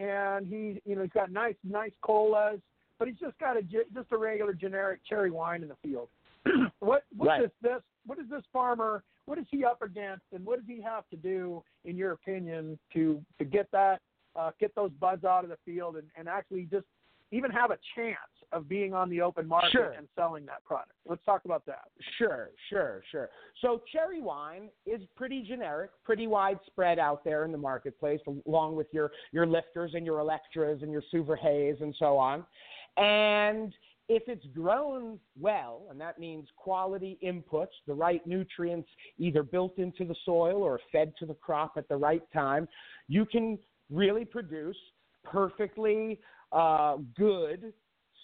and 0.00 0.46
he 0.46 0.80
you 0.84 0.96
know 0.96 1.02
he's 1.02 1.12
got 1.12 1.30
nice 1.30 1.54
nice 1.62 1.92
colas, 2.02 2.58
but 2.98 3.06
he's 3.06 3.18
just 3.18 3.38
got 3.38 3.56
a 3.56 3.62
just 3.62 4.10
a 4.10 4.16
regular 4.16 4.52
generic 4.52 5.00
cherry 5.08 5.30
wine 5.30 5.62
in 5.62 5.68
the 5.68 5.76
field. 5.82 6.08
what 6.80 7.04
what 7.16 7.26
Right. 7.26 7.44
is 7.44 7.50
this? 7.62 7.82
What 8.06 8.18
is 8.18 8.24
this 8.30 8.42
farmer? 8.52 9.04
What 9.26 9.38
is 9.38 9.44
he 9.50 9.64
up 9.64 9.82
against, 9.82 10.24
and 10.32 10.44
what 10.44 10.58
does 10.58 10.66
he 10.66 10.82
have 10.82 11.04
to 11.10 11.16
do, 11.16 11.62
in 11.84 11.96
your 11.96 12.12
opinion, 12.12 12.78
to 12.94 13.22
to 13.38 13.44
get 13.44 13.70
that 13.72 14.00
uh, 14.34 14.50
get 14.58 14.74
those 14.74 14.90
buds 14.98 15.24
out 15.24 15.44
of 15.44 15.50
the 15.50 15.58
field 15.64 15.96
and, 15.96 16.08
and 16.16 16.28
actually 16.28 16.62
just 16.70 16.86
even 17.30 17.50
have 17.50 17.70
a 17.70 17.78
chance 17.94 18.16
of 18.52 18.68
being 18.68 18.92
on 18.92 19.08
the 19.08 19.20
open 19.20 19.46
market 19.46 19.70
Sure. 19.70 19.92
and 19.92 20.08
selling 20.16 20.44
that 20.46 20.64
product? 20.64 20.92
Let's 21.06 21.24
talk 21.24 21.44
about 21.44 21.64
that. 21.66 21.88
Sure, 22.18 22.50
sure, 22.68 23.02
sure. 23.10 23.30
So 23.60 23.82
cherry 23.92 24.20
wine 24.20 24.70
is 24.86 25.00
pretty 25.16 25.42
generic, 25.42 25.90
pretty 26.04 26.26
widespread 26.26 26.98
out 26.98 27.22
there 27.24 27.44
in 27.44 27.52
the 27.52 27.58
marketplace, 27.58 28.20
along 28.46 28.76
with 28.76 28.88
your 28.92 29.12
your 29.32 29.46
lifters 29.46 29.94
and 29.94 30.04
your 30.04 30.18
Electras 30.18 30.82
and 30.82 30.90
your 30.90 31.02
Suver 31.12 31.38
Hazes 31.38 31.80
and 31.80 31.94
so 31.98 32.16
on. 32.18 32.44
And 32.96 33.72
if 34.08 34.24
it's 34.26 34.44
grown 34.46 35.20
well, 35.40 35.86
and 35.88 36.00
that 36.00 36.18
means 36.18 36.48
quality 36.56 37.16
inputs, 37.22 37.68
the 37.86 37.94
right 37.94 38.26
nutrients 38.26 38.88
either 39.18 39.44
built 39.44 39.78
into 39.78 40.04
the 40.04 40.16
soil 40.24 40.64
or 40.64 40.80
fed 40.90 41.12
to 41.20 41.26
the 41.26 41.34
crop 41.34 41.74
at 41.76 41.88
the 41.88 41.96
right 41.96 42.24
time, 42.32 42.66
you 43.06 43.24
can 43.24 43.56
really 43.88 44.24
produce 44.24 44.76
perfectly 45.22 46.18
uh, 46.52 46.96
good 47.16 47.72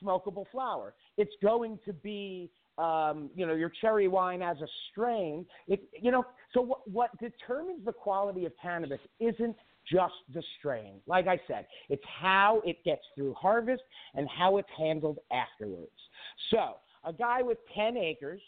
smokable 0.03 0.45
flower. 0.53 0.95
It's 1.17 1.35
going 1.43 1.79
to 1.87 1.93
be, 1.93 2.51
um, 2.79 3.31
you 3.35 3.47
know, 3.47 3.55
your 3.55 3.73
cherry 3.81 4.09
wine 4.09 4.43
as 4.43 4.59
a 4.61 4.67
strain. 4.91 5.47
It, 5.69 5.83
you 5.99 6.11
know, 6.11 6.25
so 6.53 6.61
what, 6.61 6.91
what 6.91 7.11
determines 7.19 7.85
the 7.85 7.93
quality 7.93 8.45
of 8.45 8.53
cannabis 8.61 9.01
isn't 9.21 9.57
just 9.91 10.15
the 10.35 10.43
strain. 10.59 11.01
Like 11.07 11.27
I 11.29 11.41
said, 11.47 11.67
it's 11.89 12.03
how 12.21 12.61
it 12.65 12.83
gets 12.85 13.03
through 13.15 13.35
harvest 13.35 13.83
and 14.15 14.29
how 14.29 14.59
it's 14.59 14.69
handled 14.77 15.19
afterwards. 15.31 15.91
So 16.51 16.75
a 17.05 17.13
guy 17.13 17.43
with 17.43 17.59
10 17.75 17.97
acres. 17.97 18.43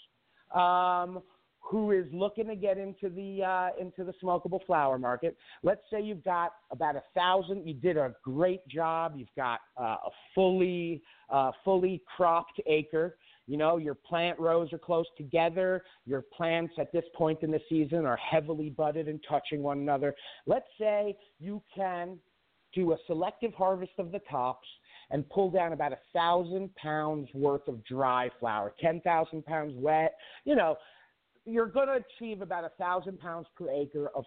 Um, 0.54 1.22
who 1.60 1.92
is 1.92 2.06
looking 2.12 2.46
to 2.48 2.56
get 2.56 2.78
into 2.78 3.08
the 3.10 3.44
uh, 3.44 3.68
into 3.80 4.04
the 4.04 4.14
smokable 4.22 4.64
flower 4.66 4.98
market. 4.98 5.36
Let's 5.62 5.82
say 5.90 6.00
you've 6.00 6.24
got 6.24 6.52
about 6.70 6.96
a 6.96 7.02
thousand. 7.14 7.66
You 7.66 7.74
did 7.74 7.96
a 7.96 8.14
great 8.24 8.66
job. 8.68 9.14
You've 9.16 9.28
got 9.36 9.60
uh, 9.78 9.96
a 10.06 10.10
fully 10.34 11.02
uh, 11.30 11.52
fully 11.64 12.02
cropped 12.16 12.60
acre. 12.66 13.16
You 13.46 13.56
know 13.56 13.76
your 13.78 13.94
plant 13.94 14.38
rows 14.38 14.72
are 14.72 14.78
close 14.78 15.06
together. 15.16 15.82
Your 16.06 16.22
plants 16.22 16.74
at 16.78 16.92
this 16.92 17.04
point 17.14 17.42
in 17.42 17.50
the 17.50 17.60
season 17.68 18.06
are 18.06 18.16
heavily 18.16 18.70
budded 18.70 19.08
and 19.08 19.20
touching 19.28 19.62
one 19.62 19.78
another. 19.78 20.14
Let's 20.46 20.68
say 20.78 21.16
you 21.38 21.62
can 21.74 22.18
do 22.74 22.92
a 22.92 22.96
selective 23.06 23.54
harvest 23.54 23.92
of 23.98 24.12
the 24.12 24.20
tops 24.30 24.68
and 25.10 25.28
pull 25.30 25.50
down 25.50 25.72
about 25.72 25.92
a 25.92 25.98
thousand 26.12 26.74
pounds 26.76 27.28
worth 27.32 27.66
of 27.68 27.82
dry 27.84 28.28
flower, 28.40 28.74
ten 28.80 29.00
thousand 29.00 29.44
pounds 29.46 29.72
wet. 29.76 30.14
You 30.44 30.54
know, 30.54 30.76
you're 31.48 31.66
going 31.66 31.88
to 31.88 32.04
achieve 32.16 32.42
about 32.42 32.64
a 32.64 32.70
thousand 32.78 33.18
pounds 33.18 33.46
per 33.56 33.70
acre 33.70 34.08
of 34.14 34.24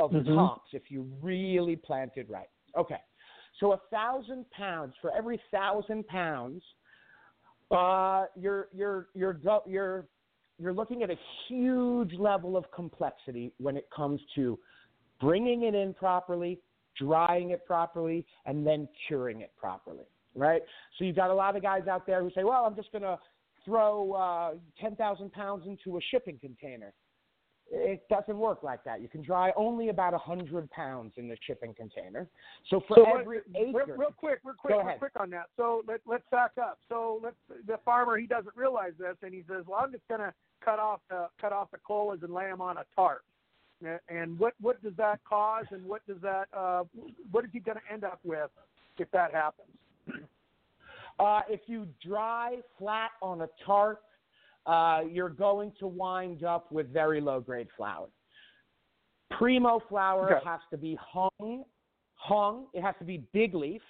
of 0.00 0.12
Mhm. 0.12 0.36
tops 0.36 0.72
if 0.74 0.92
you 0.92 1.02
really 1.20 1.74
planted 1.74 2.30
right. 2.30 2.48
Okay, 2.76 3.02
so 3.58 3.72
a 3.72 3.78
thousand 3.90 4.48
pounds 4.50 4.94
for 5.00 5.10
every 5.12 5.40
thousand 5.50 6.06
pounds, 6.06 6.62
uh, 7.70 8.26
you're 8.36 8.68
you're 8.72 9.08
you're 9.14 9.32
go, 9.32 9.62
you're 9.66 10.06
you're 10.58 10.72
looking 10.72 11.02
at 11.02 11.10
a 11.10 11.18
huge 11.46 12.12
level 12.14 12.56
of 12.56 12.70
complexity 12.70 13.52
when 13.58 13.76
it 13.76 13.88
comes 13.90 14.20
to 14.34 14.58
bringing 15.20 15.62
it 15.62 15.74
in 15.74 15.94
properly, 15.94 16.60
drying 16.96 17.50
it 17.50 17.64
properly, 17.66 18.24
and 18.46 18.66
then 18.66 18.88
curing 19.06 19.40
it 19.40 19.52
properly. 19.56 20.04
Right. 20.34 20.62
So 20.96 21.04
you've 21.04 21.16
got 21.16 21.30
a 21.30 21.34
lot 21.34 21.56
of 21.56 21.62
guys 21.62 21.88
out 21.88 22.06
there 22.06 22.22
who 22.22 22.30
say, 22.30 22.44
"Well, 22.44 22.64
I'm 22.64 22.76
just 22.76 22.92
going 22.92 23.02
to 23.02 23.18
throw 23.68 24.12
uh, 24.12 24.54
10,000 24.80 25.32
pounds 25.32 25.66
into 25.66 25.98
a 25.98 26.00
shipping 26.10 26.38
container." 26.40 26.92
It 27.70 28.02
doesn't 28.08 28.38
work 28.38 28.62
like 28.62 28.82
that. 28.84 29.02
You 29.02 29.08
can 29.08 29.22
dry 29.22 29.52
only 29.54 29.90
about 29.90 30.12
100 30.12 30.70
pounds 30.70 31.12
in 31.16 31.28
the 31.28 31.36
shipping 31.46 31.74
container. 31.74 32.26
So 32.70 32.80
for 32.88 32.96
So 32.96 33.04
every 33.18 33.40
real, 33.54 33.82
acre, 33.82 33.94
real 33.94 34.14
quick, 34.16 34.40
real 34.42 34.54
quick, 34.58 34.74
real 34.74 34.96
quick 34.98 35.12
on 35.20 35.28
that. 35.30 35.46
So 35.58 35.82
let, 35.86 36.00
let's 36.06 36.24
back 36.30 36.52
up. 36.58 36.78
So 36.88 37.20
let's 37.22 37.36
the 37.66 37.78
farmer 37.84 38.16
he 38.16 38.26
doesn't 38.26 38.56
realize 38.56 38.92
this, 38.98 39.16
and 39.22 39.34
he 39.34 39.44
says, 39.46 39.64
"Well, 39.66 39.80
I'm 39.82 39.92
just 39.92 40.08
going 40.08 40.20
to 40.20 40.32
cut 40.64 40.78
off 40.78 41.00
the 41.10 41.28
cut 41.38 41.52
off 41.52 41.70
the 41.70 41.78
colas 41.86 42.20
and 42.22 42.32
lay 42.32 42.46
them 42.46 42.62
on 42.62 42.78
a 42.78 42.84
tarp." 42.96 43.22
And 44.08 44.38
what 44.38 44.54
what 44.60 44.82
does 44.82 44.94
that 44.96 45.20
cause, 45.28 45.66
and 45.70 45.84
what 45.84 46.06
does 46.06 46.20
that 46.22 46.48
uh, 46.56 46.84
what 47.30 47.44
is 47.44 47.50
he 47.52 47.60
going 47.60 47.76
to 47.78 47.92
end 47.92 48.02
up 48.02 48.18
with 48.24 48.50
if 48.98 49.10
that 49.10 49.34
happens? 49.34 49.68
Uh, 51.18 51.40
if 51.48 51.60
you 51.66 51.86
dry 52.04 52.56
flat 52.78 53.10
on 53.22 53.42
a 53.42 53.48
tarp, 53.64 54.02
uh, 54.66 55.00
you're 55.10 55.28
going 55.28 55.72
to 55.78 55.86
wind 55.86 56.44
up 56.44 56.70
with 56.70 56.92
very 56.92 57.20
low 57.20 57.40
grade 57.40 57.68
flower. 57.76 58.08
Primo 59.30 59.80
flower 59.88 60.36
Okay. 60.36 60.44
has 60.44 60.60
to 60.70 60.76
be 60.76 60.98
hung, 61.00 61.64
hung. 62.14 62.66
It 62.72 62.82
has 62.82 62.94
to 62.98 63.04
be 63.04 63.24
big 63.32 63.54
leafed, 63.54 63.84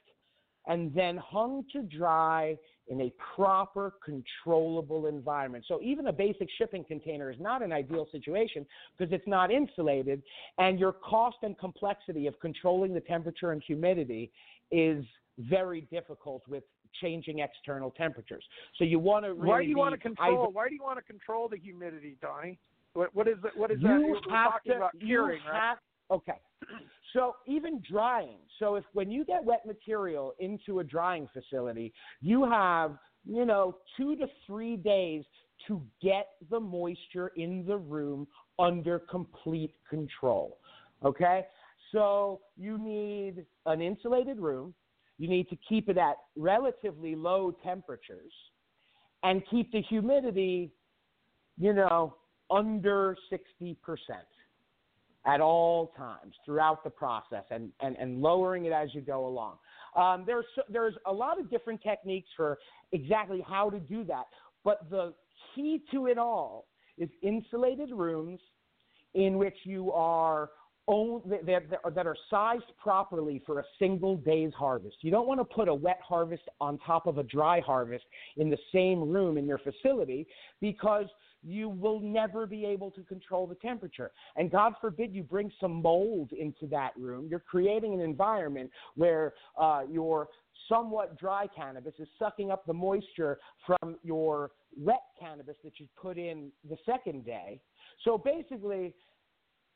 and 0.67 0.95
then 0.95 1.17
hung 1.17 1.65
to 1.73 1.83
dry 1.83 2.57
in 2.89 3.03
a 3.03 3.13
proper, 3.35 3.95
controllable 4.03 5.07
environment. 5.07 5.65
So 5.69 5.81
even 5.83 6.07
a 6.07 6.13
basic 6.13 6.49
shipping 6.57 6.85
container 6.85 7.31
is 7.31 7.39
not 7.39 7.63
an 7.63 7.73
ideal 7.73 8.07
situation 8.11 8.67
because 8.97 9.13
it's 9.13 9.27
not 9.27 9.51
insulated, 9.51 10.23
and 10.57 10.79
your 10.79 10.93
cost 10.93 11.37
and 11.43 11.59
complexity 11.59 12.27
of 12.27 12.39
controlling 12.41 12.95
the 12.95 13.01
temperature 13.01 13.53
and 13.53 13.63
humidity 13.67 14.33
is 14.71 15.05
very 15.39 15.83
difficult 15.83 16.43
with 16.49 16.65
changing 17.01 17.41
external 17.41 17.91
temperatures. 17.91 18.45
So 18.77 18.85
you 18.85 18.99
want 18.99 19.25
to 19.25 19.35
really 19.35 19.49
why 19.49 19.63
do 19.63 19.69
you 19.69 19.77
want 19.79 19.95
to 19.95 20.01
control? 20.01 20.45
either- 20.45 20.53
Why 20.53 20.69
do 20.69 20.75
you 20.75 20.83
want 20.83 20.99
to 20.99 21.05
control 21.05 21.49
the 21.49 21.57
humidity, 21.57 22.17
Donny? 22.21 22.59
What 22.95 23.15
what 23.15 23.29
is 23.29 23.39
it? 23.45 23.57
What 23.57 23.71
is 23.71 23.81
you 23.81 23.89
that? 23.89 24.01
We're 24.01 24.21
talking 24.21 24.73
to, 24.73 24.77
about 24.77 24.99
curing, 24.99 25.41
right? 25.51 25.61
have- 25.63 25.79
Okay. 26.11 26.41
So 27.13 27.37
even 27.47 27.83
drying. 27.89 28.39
So 28.59 28.77
if 28.77 28.85
when 28.93 29.11
you 29.11 29.25
get 29.25 29.45
wet 29.45 29.67
material 29.67 30.35
into 30.39 30.81
a 30.81 30.85
drying 30.85 31.29
facility, 31.33 31.93
you 32.21 32.45
have, 32.45 32.99
you 33.25 33.45
know, 33.45 33.77
two 33.97 34.17
to 34.17 34.27
three 34.47 34.77
days 34.77 35.25
to 35.67 35.83
get 36.03 36.29
the 36.51 36.59
moisture 36.59 37.29
in 37.37 37.65
the 37.67 37.77
room 37.77 38.27
under 38.59 38.99
complete 39.01 39.75
control. 39.89 40.59
Okay? 41.05 41.47
So 41.93 42.41
you 42.57 42.79
need 42.79 43.45
an 43.67 43.81
insulated 43.81 44.39
room. 44.39 44.75
You 45.19 45.29
need 45.29 45.49
to 45.51 45.57
keep 45.69 45.89
it 45.89 45.99
at 45.99 46.17
relatively 46.37 47.15
low 47.15 47.53
temperatures 47.65 48.33
and 49.23 49.43
keep 49.51 49.73
the 49.73 49.83
humidity, 49.83 50.73
you 51.59 51.73
know, 51.73 52.15
under 52.51 53.17
60% 53.33 53.77
at 55.27 55.41
all 55.41 55.93
times 55.97 56.35
throughout 56.47 56.85
the 56.85 56.91
process 56.91 57.45
and, 57.51 57.71
and, 57.81 57.97
and 57.97 58.23
lowering 58.23 58.65
it 58.65 58.73
as 58.73 58.89
you 58.95 59.01
go 59.01 59.27
along. 59.27 59.57
Um, 59.97 60.25
there's, 60.27 60.47
there's 60.69 60.95
a 61.07 61.13
lot 61.13 61.41
of 61.41 61.51
different 61.51 61.83
techniques 61.83 62.29
for 62.37 62.59
exactly 62.93 63.45
how 63.47 63.69
to 63.71 63.81
do 63.81 64.05
that, 64.05 64.25
but 64.65 64.89
the 64.89 65.13
key 65.55 65.83
to 65.93 66.07
it 66.07 66.19
all 66.19 66.69
is 66.97 67.11
insulated 67.23 67.91
rooms 67.91 68.41
in 69.15 69.37
which 69.39 69.57
you 69.65 69.93
are 69.93 70.51
own, 70.89 71.23
that, 71.27 71.47
that, 71.47 71.95
that 71.95 72.07
are 72.07 72.17
sized 72.31 72.65
properly 72.83 73.43
for 73.47 73.61
a 73.61 73.65
single 73.79 74.17
day's 74.17 74.53
harvest. 74.55 74.97
You 75.03 75.11
don't 75.11 75.29
want 75.29 75.39
to 75.39 75.45
put 75.45 75.69
a 75.69 75.75
wet 75.75 76.01
harvest 76.03 76.43
on 76.61 76.79
top 76.79 77.07
of 77.07 77.19
a 77.19 77.23
dry 77.23 77.61
harvest 77.61 78.05
in 78.37 78.51
the 78.51 78.59
same 78.73 79.09
room 79.09 79.39
in 79.39 79.47
your 79.47 79.59
facility 79.59 80.27
because 80.61 81.07
you 81.45 81.69
will 81.69 82.01
never 82.01 82.47
be 82.47 82.65
able 82.65 82.91
to 82.91 83.03
control 83.03 83.47
the 83.47 83.55
temperature. 83.57 84.11
And 84.37 84.51
God 84.51 84.73
forbid 84.81 85.15
you 85.15 85.23
bring 85.23 85.53
some 85.61 85.83
mold 85.83 86.33
into 86.33 86.67
that 86.71 86.93
room. 86.97 87.29
You're 87.31 87.39
creating 87.39 87.95
an 87.95 88.01
environment 88.01 88.71
where 88.97 89.35
uh, 89.57 89.83
your 89.89 90.29
somewhat 90.69 91.19
dry 91.19 91.47
cannabis 91.55 91.95
is 91.99 92.09
sucking 92.19 92.51
up 92.51 92.67
the 92.67 92.73
moisture 92.73 93.39
from 93.65 93.97
your 94.03 94.51
wet 94.77 95.03
cannabis 95.19 95.57
that 95.65 95.79
you 95.79 95.87
put 96.01 96.19
in 96.19 96.51
the 96.69 96.77
second 96.85 97.25
day. 97.25 97.61
So 98.05 98.19
basically, 98.19 98.95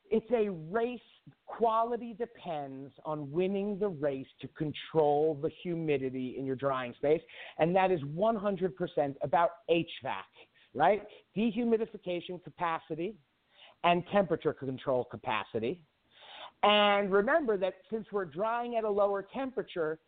it's 0.09 0.29
a 0.31 0.49
race. 0.71 0.99
Quality 1.45 2.15
depends 2.17 2.91
on 3.05 3.31
winning 3.31 3.79
the 3.79 3.87
race 3.87 4.27
to 4.41 4.47
control 4.49 5.39
the 5.41 5.49
humidity 5.61 6.35
in 6.37 6.45
your 6.45 6.55
drying 6.55 6.93
space, 6.97 7.21
and 7.59 7.75
that 7.75 7.91
is 7.91 8.01
100% 8.01 9.15
about 9.21 9.49
HVAC, 9.69 9.85
right? 10.73 11.01
Dehumidification 11.37 12.43
capacity 12.43 13.15
and 13.83 14.03
temperature 14.11 14.53
control 14.53 15.05
capacity. 15.05 15.79
And 16.63 17.11
remember 17.11 17.57
that 17.57 17.73
since 17.91 18.07
we're 18.11 18.25
drying 18.25 18.77
at 18.77 18.83
a 18.83 18.89
lower 18.89 19.25
temperature, 19.33 19.99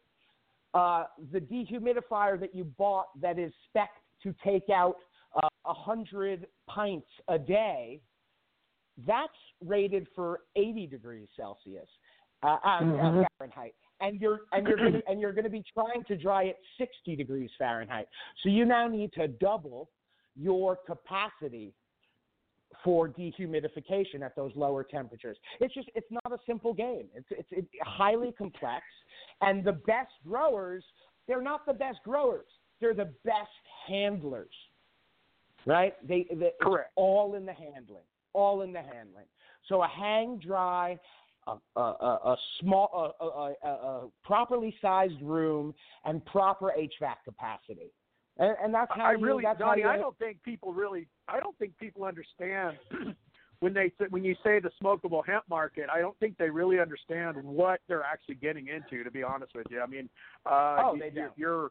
uh, 0.73 1.05
the 1.31 1.39
dehumidifier 1.39 2.39
that 2.39 2.53
you 2.53 2.63
bought 2.63 3.07
that 3.21 3.37
is 3.37 3.51
spec 3.69 3.89
to 4.23 4.33
take 4.43 4.69
out 4.69 4.95
uh, 5.35 5.47
uh, 5.65 5.73
hundred 5.73 6.47
pints 6.67 7.07
a 7.27 7.37
day, 7.37 8.01
that's 9.05 9.33
rated 9.63 10.07
for 10.15 10.41
80 10.55 10.87
degrees 10.87 11.27
Celsius, 11.35 11.87
uh, 12.43 12.57
uh, 12.63 12.79
mm-hmm. 12.81 13.21
Fahrenheit, 13.37 13.75
and 14.01 14.19
you're 14.19 14.41
and 14.51 14.67
you're 14.67 14.77
gonna, 14.77 15.01
and 15.07 15.19
you're 15.19 15.33
going 15.33 15.45
to 15.45 15.49
be 15.49 15.63
trying 15.73 16.03
to 16.07 16.17
dry 16.17 16.47
at 16.47 16.55
60 16.77 17.15
degrees 17.15 17.49
Fahrenheit. 17.57 18.07
So 18.43 18.49
you 18.49 18.65
now 18.65 18.87
need 18.87 19.13
to 19.13 19.27
double 19.27 19.89
your 20.35 20.75
capacity 20.75 21.73
for 22.83 23.07
dehumidification 23.07 24.21
at 24.21 24.35
those 24.35 24.51
lower 24.55 24.83
temperatures. 24.83 25.37
It's 25.59 25.73
just 25.73 25.89
it's 25.95 26.07
not 26.11 26.33
a 26.33 26.37
simple 26.45 26.73
game. 26.73 27.05
It's 27.13 27.27
it's, 27.31 27.49
it's 27.51 27.67
highly 27.83 28.33
complex, 28.37 28.83
and 29.41 29.63
the 29.63 29.73
best 29.73 30.11
growers 30.25 30.83
they're 31.27 31.41
not 31.41 31.65
the 31.65 31.73
best 31.73 31.99
growers. 32.03 32.45
They're 32.79 32.93
the 32.93 33.11
best 33.23 33.49
handlers, 33.87 34.53
right? 35.65 35.93
They, 36.07 36.27
they 36.33 36.51
correct 36.61 36.91
all 36.95 37.35
in 37.35 37.45
the 37.45 37.53
handling, 37.53 38.03
all 38.35 38.61
in 38.61 38.73
the 38.73 38.81
handling. 38.81 39.25
So 39.67 39.83
a 39.83 39.87
hang 39.87 40.39
dry. 40.39 40.99
A, 41.47 41.79
a, 41.79 41.81
a, 41.81 42.37
small, 42.59 43.13
a, 43.19 43.23
a, 43.23 43.69
a 43.69 44.07
properly 44.23 44.75
sized 44.81 45.21
room, 45.21 45.75
and 46.03 46.25
proper 46.25 46.73
HVAC 46.75 47.17
capacity. 47.23 47.91
And, 48.37 48.55
and 48.63 48.73
that's 48.73 48.91
how 48.95 49.05
I 49.05 49.11
you, 49.11 49.19
really, 49.19 49.43
that's 49.43 49.59
Donny, 49.59 49.83
how 49.83 49.89
I 49.89 49.97
don't 49.97 50.17
think 50.17 50.41
people 50.43 50.73
really, 50.73 51.07
I 51.27 51.39
don't 51.39 51.55
think 51.57 51.77
people 51.77 52.03
understand 52.03 52.77
when 53.59 53.73
they 53.73 53.91
when 54.09 54.23
you 54.23 54.35
say 54.43 54.59
the 54.59 54.71
smokable 54.81 55.25
hemp 55.25 55.45
market. 55.49 55.85
I 55.93 55.99
don't 55.99 56.17
think 56.19 56.37
they 56.37 56.49
really 56.49 56.79
understand 56.79 57.41
what 57.43 57.79
they're 57.87 58.03
actually 58.03 58.35
getting 58.35 58.67
into. 58.67 59.03
To 59.03 59.11
be 59.11 59.23
honest 59.23 59.53
with 59.55 59.67
you, 59.69 59.81
I 59.81 59.85
mean, 59.85 60.09
uh, 60.45 60.77
oh, 60.83 60.93
you, 60.95 60.99
they 60.99 61.09
don't. 61.09 61.31
You're, 61.37 61.69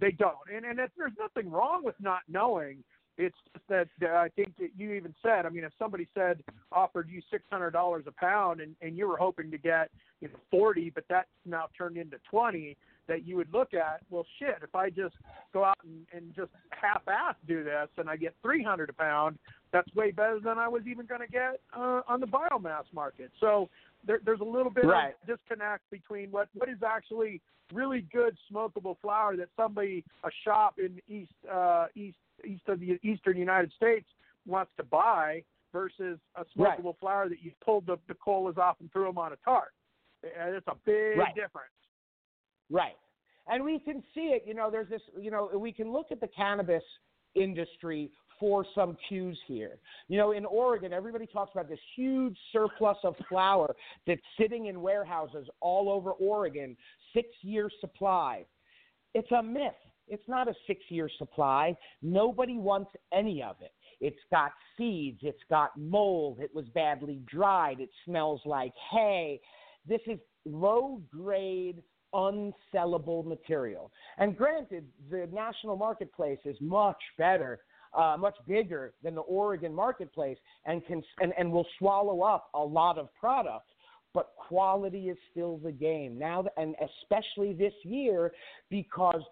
they 0.00 0.10
don't, 0.10 0.36
and 0.54 0.64
and 0.64 0.78
it's, 0.78 0.92
there's 0.96 1.12
nothing 1.18 1.50
wrong 1.50 1.84
with 1.84 1.94
not 2.00 2.20
knowing. 2.28 2.82
It's 3.24 3.36
just 3.52 3.66
that 3.68 3.88
uh, 4.02 4.16
I 4.16 4.28
think 4.28 4.56
that 4.58 4.70
you 4.76 4.92
even 4.92 5.14
said. 5.22 5.46
I 5.46 5.48
mean, 5.48 5.64
if 5.64 5.72
somebody 5.78 6.08
said 6.14 6.42
offered 6.70 7.08
you 7.08 7.20
six 7.30 7.44
hundred 7.50 7.70
dollars 7.70 8.04
a 8.06 8.12
pound, 8.12 8.60
and 8.60 8.74
and 8.80 8.96
you 8.96 9.08
were 9.08 9.16
hoping 9.16 9.50
to 9.50 9.58
get 9.58 9.90
you 10.20 10.28
know 10.28 10.34
forty, 10.50 10.90
but 10.90 11.04
that's 11.08 11.28
now 11.46 11.66
turned 11.76 11.96
into 11.96 12.18
twenty 12.28 12.76
that 13.08 13.26
you 13.26 13.36
would 13.36 13.52
look 13.52 13.74
at, 13.74 14.00
well, 14.10 14.24
shit, 14.38 14.56
if 14.62 14.74
I 14.74 14.88
just 14.88 15.14
go 15.52 15.64
out 15.64 15.78
and, 15.84 16.06
and 16.12 16.34
just 16.34 16.50
half-ass 16.70 17.34
do 17.46 17.64
this 17.64 17.88
and 17.98 18.08
I 18.08 18.16
get 18.16 18.34
300 18.42 18.90
a 18.90 18.92
pound, 18.92 19.38
that's 19.72 19.92
way 19.94 20.12
better 20.12 20.38
than 20.40 20.58
I 20.58 20.68
was 20.68 20.82
even 20.86 21.06
going 21.06 21.20
to 21.20 21.26
get 21.26 21.60
uh, 21.76 22.02
on 22.08 22.20
the 22.20 22.26
biomass 22.26 22.84
market. 22.94 23.30
So 23.40 23.68
there, 24.06 24.20
there's 24.24 24.40
a 24.40 24.44
little 24.44 24.70
bit 24.70 24.84
right. 24.84 25.14
of 25.28 25.38
disconnect 25.38 25.82
between 25.90 26.30
what, 26.30 26.48
what 26.54 26.68
is 26.68 26.78
actually 26.86 27.40
really 27.72 28.06
good 28.12 28.36
smokable 28.52 28.96
flower 29.00 29.36
that 29.36 29.48
somebody, 29.56 30.04
a 30.24 30.30
shop 30.44 30.76
in 30.78 31.00
east, 31.08 31.32
uh, 31.50 31.86
east, 31.94 32.18
east 32.44 32.62
of 32.68 32.80
the 32.80 32.98
eastern 33.02 33.36
United 33.36 33.72
States 33.76 34.06
wants 34.46 34.72
to 34.76 34.84
buy 34.84 35.42
versus 35.72 36.18
a 36.36 36.44
smokable 36.56 36.84
right. 36.84 37.00
flower 37.00 37.28
that 37.28 37.42
you 37.42 37.50
pulled 37.64 37.86
the, 37.86 37.96
the 38.08 38.14
colas 38.14 38.56
off 38.58 38.76
and 38.80 38.92
threw 38.92 39.06
them 39.06 39.18
on 39.18 39.32
a 39.32 39.36
tart. 39.44 39.72
Uh, 40.24 40.28
and 40.38 40.54
it's 40.54 40.66
a 40.68 40.76
big 40.84 41.18
right. 41.18 41.34
difference. 41.34 41.72
Right. 42.70 42.96
And 43.48 43.64
we 43.64 43.78
can 43.78 44.02
see 44.14 44.32
it, 44.32 44.44
you 44.46 44.54
know, 44.54 44.70
there's 44.70 44.88
this, 44.88 45.02
you 45.18 45.30
know, 45.30 45.50
we 45.56 45.72
can 45.72 45.92
look 45.92 46.06
at 46.12 46.20
the 46.20 46.28
cannabis 46.28 46.82
industry 47.34 48.10
for 48.38 48.64
some 48.74 48.96
cues 49.08 49.38
here. 49.46 49.78
You 50.08 50.18
know, 50.18 50.32
in 50.32 50.44
Oregon, 50.44 50.92
everybody 50.92 51.26
talks 51.26 51.52
about 51.54 51.68
this 51.68 51.78
huge 51.96 52.36
surplus 52.52 52.96
of 53.04 53.14
flower 53.28 53.74
that's 54.06 54.20
sitting 54.38 54.66
in 54.66 54.80
warehouses 54.80 55.48
all 55.60 55.88
over 55.88 56.12
Oregon, 56.12 56.76
six 57.14 57.28
year 57.42 57.70
supply. 57.80 58.44
It's 59.14 59.30
a 59.32 59.42
myth. 59.42 59.72
It's 60.08 60.28
not 60.28 60.48
a 60.48 60.54
six 60.66 60.80
year 60.88 61.08
supply. 61.18 61.76
Nobody 62.02 62.58
wants 62.58 62.90
any 63.12 63.42
of 63.42 63.56
it. 63.60 63.72
It's 64.00 64.18
got 64.30 64.50
seeds, 64.76 65.20
it's 65.22 65.42
got 65.48 65.70
mold, 65.78 66.40
it 66.40 66.52
was 66.52 66.64
badly 66.74 67.22
dried, 67.24 67.78
it 67.78 67.90
smells 68.04 68.40
like 68.44 68.72
hay. 68.90 69.40
This 69.86 70.00
is 70.08 70.18
low 70.44 71.00
grade 71.08 71.82
unsellable 72.14 73.24
material. 73.24 73.90
And 74.18 74.36
granted, 74.36 74.86
the 75.10 75.28
national 75.32 75.76
marketplace 75.76 76.38
is 76.44 76.56
much 76.60 77.00
better, 77.16 77.60
uh, 77.96 78.16
much 78.18 78.36
bigger 78.46 78.94
than 79.02 79.14
the 79.14 79.22
Oregon 79.22 79.74
marketplace, 79.74 80.38
and 80.66 80.84
can 80.86 81.02
and, 81.20 81.32
and 81.38 81.50
will 81.50 81.66
swallow 81.78 82.22
up 82.22 82.48
a 82.54 82.60
lot 82.60 82.98
of 82.98 83.08
product. 83.14 83.68
But 84.14 84.32
quality 84.36 85.08
is 85.08 85.16
still 85.30 85.56
the 85.56 85.72
game 85.72 86.18
now, 86.18 86.44
and 86.58 86.74
especially 87.02 87.54
this 87.54 87.72
year 87.82 88.32
because 88.68 89.22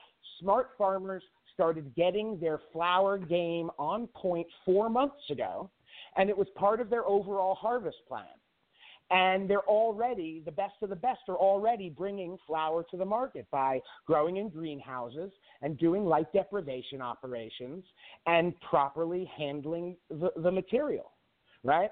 smart 0.41 0.71
farmers 0.77 1.23
started 1.55 1.95
getting 1.95 2.39
their 2.41 2.61
flower 2.73 3.19
game 3.19 3.71
on 3.79 4.07
point 4.09 4.47
four 4.65 4.89
months 4.89 5.23
ago, 5.31 5.71
and 6.17 6.29
it 6.31 6.37
was 6.37 6.49
part 6.57 6.81
of 6.81 6.91
their 6.91 7.07
overall 7.07 7.55
harvest 7.55 7.99
plan. 8.09 8.25
And 9.13 9.51
they're 9.51 9.67
already 9.67 10.41
the 10.45 10.53
best 10.53 10.75
of 10.83 10.89
the 10.89 10.97
best 10.97 11.21
are 11.29 11.37
already 11.37 11.91
bringing 11.91 12.39
flower 12.47 12.85
to 12.93 12.97
the 12.97 13.05
market 13.05 13.47
by 13.51 13.81
growing 14.07 14.37
in 14.37 14.49
greenhouses 14.49 15.33
and 15.63 15.77
doing 15.79 16.05
light 16.05 16.33
deprivation 16.33 17.03
operations 17.03 17.85
and 18.27 18.55
properly 18.61 19.29
handling 19.37 19.97
the, 20.09 20.31
the 20.37 20.51
material 20.51 21.11
right? 21.65 21.91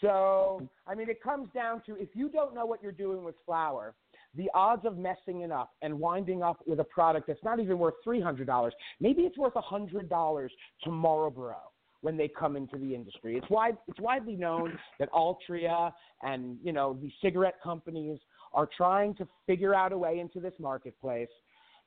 So 0.00 0.66
i 0.86 0.94
mean 0.94 1.08
it 1.08 1.22
comes 1.22 1.48
down 1.54 1.82
to 1.86 1.96
if 1.96 2.08
you 2.14 2.28
don't 2.28 2.54
know 2.54 2.66
what 2.66 2.82
you're 2.82 2.92
doing 2.92 3.24
with 3.24 3.34
flower 3.46 3.94
the 4.36 4.50
odds 4.54 4.84
of 4.86 4.96
messing 4.96 5.42
it 5.42 5.52
up 5.52 5.72
and 5.82 5.98
winding 5.98 6.42
up 6.42 6.60
with 6.66 6.80
a 6.80 6.84
product 6.84 7.26
that's 7.26 7.42
not 7.44 7.60
even 7.60 7.78
worth 7.78 7.94
$300 8.06 8.70
maybe 9.00 9.22
it's 9.22 9.38
worth 9.38 9.54
$100 9.54 10.48
to 10.84 10.90
marlboro 10.90 11.56
when 12.02 12.16
they 12.16 12.28
come 12.28 12.56
into 12.56 12.76
the 12.76 12.94
industry. 12.94 13.36
It's 13.36 13.48
wide 13.48 13.78
it's 13.88 14.00
widely 14.00 14.36
known 14.36 14.78
that 14.98 15.10
Altria 15.12 15.92
and 16.22 16.58
you 16.62 16.72
know 16.72 16.98
the 17.00 17.10
cigarette 17.22 17.56
companies 17.64 18.18
are 18.52 18.68
trying 18.76 19.14
to 19.14 19.26
figure 19.46 19.74
out 19.74 19.92
a 19.92 19.98
way 19.98 20.18
into 20.18 20.38
this 20.38 20.52
marketplace, 20.58 21.30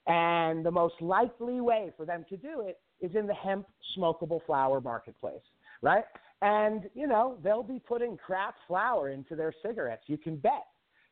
and 0.07 0.65
the 0.65 0.71
most 0.71 0.95
likely 0.99 1.61
way 1.61 1.91
for 1.95 2.05
them 2.05 2.25
to 2.29 2.37
do 2.37 2.61
it 2.61 2.79
is 3.01 3.15
in 3.15 3.27
the 3.27 3.33
hemp 3.33 3.67
smokable 3.97 4.39
flower 4.45 4.81
marketplace, 4.81 5.43
right? 5.81 6.05
And 6.41 6.89
you 6.95 7.07
know 7.07 7.37
they'll 7.43 7.63
be 7.63 7.79
putting 7.79 8.17
craft 8.17 8.57
flower 8.67 9.09
into 9.09 9.35
their 9.35 9.53
cigarettes. 9.63 10.03
You 10.07 10.17
can 10.17 10.37
bet 10.37 10.65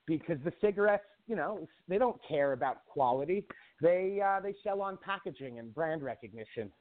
because 0.05 0.37
the 0.43 0.53
cigarettes, 0.59 1.03
you 1.27 1.35
know, 1.35 1.67
they 1.87 1.97
don't 1.97 2.19
care 2.27 2.53
about 2.53 2.85
quality. 2.85 3.43
They 3.81 4.21
uh, 4.23 4.39
they 4.41 4.55
sell 4.63 4.81
on 4.81 4.97
packaging 4.97 5.59
and 5.59 5.73
brand 5.73 6.01
recognition 6.01 6.71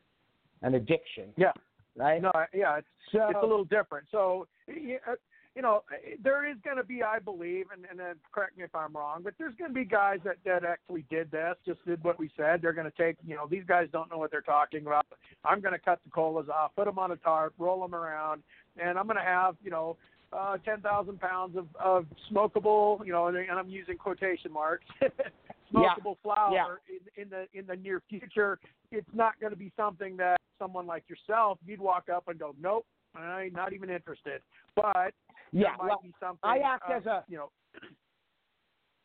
and 0.63 0.75
addiction. 0.75 1.29
Yeah 1.37 1.53
right? 1.97 2.23
No, 2.23 2.33
yeah, 2.55 2.79
it's 2.79 2.87
so, 3.13 3.29
it's 3.29 3.39
a 3.43 3.47
little 3.47 3.65
different. 3.65 4.07
So 4.11 4.47
uh, 4.69 5.13
you 5.55 5.61
know, 5.61 5.83
there 6.23 6.51
is 6.51 6.57
going 6.65 6.79
to 6.79 6.83
be, 6.83 7.03
I 7.03 7.19
believe, 7.19 7.67
and, 7.75 7.85
and 7.91 7.99
then 7.99 8.15
correct 8.33 8.57
me 8.57 8.65
if 8.65 8.75
I'm 8.75 8.95
wrong, 8.95 9.21
but 9.23 9.35
there's 9.39 9.55
going 9.57 9.71
to 9.71 9.75
be 9.75 9.85
guys 9.85 10.19
that 10.25 10.37
that 10.47 10.65
actually 10.65 11.05
did 11.11 11.31
this, 11.31 11.57
just 11.67 11.85
did 11.87 12.03
what 12.03 12.19
we 12.19 12.31
said. 12.37 12.63
They're 12.63 12.73
going 12.73 12.91
to 12.91 12.97
take, 12.97 13.17
you 13.27 13.35
know, 13.35 13.47
these 13.51 13.65
guys 13.67 13.89
don't 13.93 14.11
know 14.11 14.17
what 14.17 14.31
they're 14.31 14.41
talking 14.41 14.87
about. 14.87 15.05
I'm 15.45 15.61
going 15.61 15.75
to 15.75 15.79
cut 15.79 16.01
the 16.05 16.11
colas 16.11 16.49
off, 16.49 16.73
put 16.75 16.87
them 16.87 16.99
on 16.99 17.13
a 17.13 17.17
tarp, 17.17 17.53
roll 17.59 17.83
them 17.83 17.95
around, 17.95 18.43
and 18.83 18.99
I'm 18.99 19.07
going 19.07 19.19
to 19.19 19.23
have, 19.23 19.57
you 19.63 19.71
know. 19.71 19.97
Uh, 20.33 20.57
10,000 20.65 21.21
pounds 21.21 21.59
of, 21.59 21.67
of 21.79 22.07
smokable, 22.31 23.05
you 23.05 23.13
know, 23.13 23.27
and, 23.27 23.37
and 23.37 23.59
I'm 23.59 23.69
using 23.69 23.99
quotation 23.99 24.51
marks, 24.51 24.87
smokable 25.03 26.17
yeah. 26.17 26.23
flower 26.23 26.81
yeah. 26.89 26.97
in, 27.17 27.23
in 27.25 27.29
the 27.29 27.47
in 27.59 27.67
the 27.67 27.77
near 27.77 28.03
future. 28.09 28.59
It's 28.91 29.07
not 29.13 29.39
going 29.41 29.53
to 29.53 29.59
be 29.59 29.71
something 29.77 30.17
that 30.17 30.39
someone 30.59 30.87
like 30.87 31.05
yourself, 31.09 31.59
you'd 31.67 31.81
walk 31.81 32.09
up 32.09 32.29
and 32.29 32.39
go, 32.39 32.55
"Nope, 32.59 32.87
I'm 33.15 33.53
not 33.53 33.75
even 33.75 33.91
interested." 33.91 34.41
But 34.75 35.13
yeah, 35.53 35.75
might 35.79 35.89
well, 35.89 36.01
be 36.03 36.15
something. 36.19 36.39
I 36.43 36.59
act 36.59 36.85
uh, 36.89 36.95
as 36.95 37.07
a 37.07 37.25
you 37.29 37.37
know. 37.37 37.51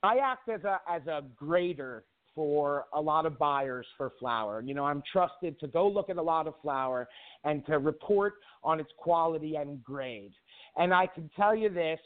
I 0.04 0.20
act 0.20 0.48
as 0.48 0.64
a 0.64 0.80
as 0.90 1.06
a 1.08 1.24
grader 1.36 2.06
for 2.38 2.86
a 2.94 3.02
lot 3.02 3.26
of 3.26 3.40
buyers 3.40 3.88
for 3.98 4.12
flower. 4.20 4.62
You 4.62 4.76
know, 4.76 4.86
I'm 4.86 5.02
trusted 5.12 5.60
to 5.60 5.68
go 5.68 5.88
look 5.88 6.10
at 6.12 6.18
a 6.18 6.22
lot 6.22 6.46
of 6.46 6.54
flower 6.62 7.10
and 7.44 7.66
to 7.66 7.80
report 7.80 8.36
on 8.64 8.80
its 8.80 8.92
quality 8.96 9.56
and 9.56 9.84
grade. 9.84 10.34
And 10.78 10.94
I 10.94 11.08
can 11.08 11.30
tell 11.36 11.56
you 11.56 11.70
this 11.70 12.00